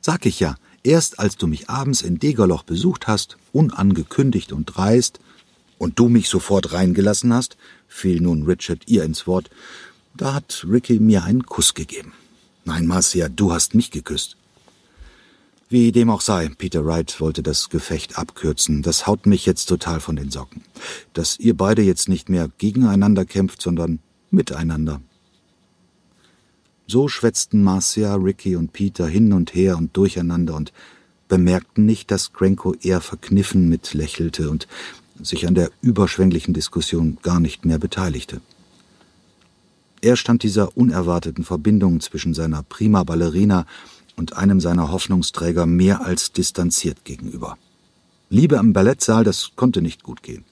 Sag 0.00 0.26
ich 0.26 0.40
ja, 0.40 0.56
erst 0.82 1.20
als 1.20 1.36
du 1.36 1.46
mich 1.46 1.70
abends 1.70 2.02
in 2.02 2.18
Degerloch 2.18 2.64
besucht 2.64 3.06
hast, 3.06 3.36
unangekündigt 3.52 4.50
und 4.50 4.64
dreist, 4.64 5.20
und 5.78 6.00
du 6.00 6.08
mich 6.08 6.28
sofort 6.28 6.72
reingelassen 6.72 7.32
hast, 7.32 7.56
fiel 7.86 8.20
nun 8.20 8.42
Richard 8.42 8.82
ihr 8.86 9.04
ins 9.04 9.28
Wort, 9.28 9.50
da 10.16 10.34
hat 10.34 10.66
Ricky 10.68 10.98
mir 10.98 11.22
einen 11.22 11.46
Kuss 11.46 11.74
gegeben. 11.74 12.12
Nein, 12.64 12.88
Marcia, 12.88 13.28
du 13.28 13.52
hast 13.52 13.76
mich 13.76 13.92
geküsst. 13.92 14.36
Wie 15.72 15.92
dem 15.92 16.10
auch 16.10 16.20
sei, 16.20 16.50
Peter 16.58 16.84
Wright 16.84 17.20
wollte 17.20 17.44
das 17.44 17.68
Gefecht 17.68 18.18
abkürzen. 18.18 18.82
Das 18.82 19.06
haut 19.06 19.24
mich 19.26 19.46
jetzt 19.46 19.66
total 19.66 20.00
von 20.00 20.16
den 20.16 20.28
Socken. 20.28 20.62
Dass 21.12 21.38
ihr 21.38 21.56
beide 21.56 21.80
jetzt 21.80 22.08
nicht 22.08 22.28
mehr 22.28 22.50
gegeneinander 22.58 23.24
kämpft, 23.24 23.62
sondern 23.62 24.00
miteinander. 24.32 25.00
So 26.88 27.06
schwätzten 27.06 27.62
Marcia, 27.62 28.16
Ricky 28.16 28.56
und 28.56 28.72
Peter 28.72 29.06
hin 29.06 29.32
und 29.32 29.54
her 29.54 29.78
und 29.78 29.96
durcheinander 29.96 30.56
und 30.56 30.72
bemerkten 31.28 31.86
nicht, 31.86 32.10
dass 32.10 32.32
Cranko 32.32 32.74
eher 32.74 33.00
verkniffen 33.00 33.68
mitlächelte 33.68 34.50
und 34.50 34.66
sich 35.22 35.46
an 35.46 35.54
der 35.54 35.70
überschwänglichen 35.82 36.52
Diskussion 36.52 37.18
gar 37.22 37.38
nicht 37.38 37.64
mehr 37.64 37.78
beteiligte. 37.78 38.40
Er 40.00 40.16
stand 40.16 40.42
dieser 40.42 40.76
unerwarteten 40.76 41.44
Verbindung 41.44 42.00
zwischen 42.00 42.34
seiner 42.34 42.64
prima 42.64 43.04
Ballerina 43.04 43.66
und 44.16 44.36
einem 44.36 44.60
seiner 44.60 44.90
Hoffnungsträger 44.90 45.66
mehr 45.66 46.04
als 46.04 46.32
distanziert 46.32 47.04
gegenüber. 47.04 47.56
Liebe 48.28 48.58
am 48.58 48.72
Ballettsaal, 48.72 49.24
das 49.24 49.50
konnte 49.56 49.82
nicht 49.82 50.02
gut 50.02 50.22
gehen. 50.22 50.44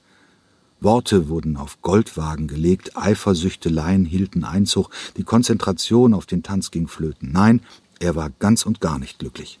Worte 0.81 1.27
wurden 1.27 1.57
auf 1.57 1.81
Goldwagen 1.81 2.47
gelegt, 2.47 2.97
Eifersüchteleien 2.97 4.05
hielten 4.05 4.43
Einzug, 4.43 4.89
die 5.17 5.23
Konzentration 5.23 6.13
auf 6.13 6.25
den 6.25 6.43
Tanz 6.43 6.71
ging 6.71 6.87
flöten. 6.87 7.31
Nein, 7.31 7.61
er 7.99 8.15
war 8.15 8.29
ganz 8.39 8.65
und 8.65 8.79
gar 8.79 8.97
nicht 8.97 9.19
glücklich. 9.19 9.59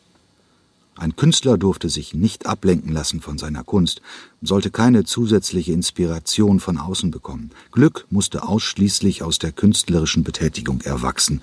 Ein 0.95 1.15
Künstler 1.15 1.57
durfte 1.57 1.87
sich 1.87 2.13
nicht 2.13 2.45
ablenken 2.45 2.91
lassen 2.91 3.21
von 3.21 3.37
seiner 3.37 3.63
Kunst, 3.63 4.01
sollte 4.41 4.69
keine 4.69 5.05
zusätzliche 5.05 5.71
Inspiration 5.71 6.59
von 6.59 6.77
außen 6.77 7.09
bekommen. 7.09 7.51
Glück 7.71 8.05
musste 8.09 8.43
ausschließlich 8.43 9.23
aus 9.23 9.39
der 9.39 9.53
künstlerischen 9.53 10.25
Betätigung 10.25 10.81
erwachsen, 10.81 11.41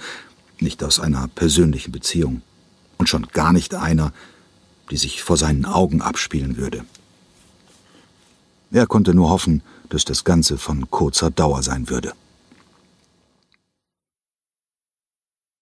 nicht 0.61 0.83
aus 0.83 1.01
einer 1.01 1.29
persönlichen 1.29 1.93
Beziehung 1.93 2.43
und 2.99 3.09
schon 3.09 3.27
gar 3.29 3.53
nicht 3.53 3.75
einer, 3.75 4.13
die 4.91 4.97
sich 4.97 5.23
vor 5.23 5.37
seinen 5.37 5.65
Augen 5.65 6.01
abspielen 6.01 6.57
würde. 6.57 6.85
Er 8.71 8.87
konnte 8.87 9.15
nur 9.15 9.31
hoffen, 9.31 9.63
dass 9.89 10.05
das 10.05 10.25
Ganze 10.25 10.59
von 10.59 10.91
kurzer 10.91 11.31
Dauer 11.31 11.63
sein 11.63 11.89
würde. 11.89 12.13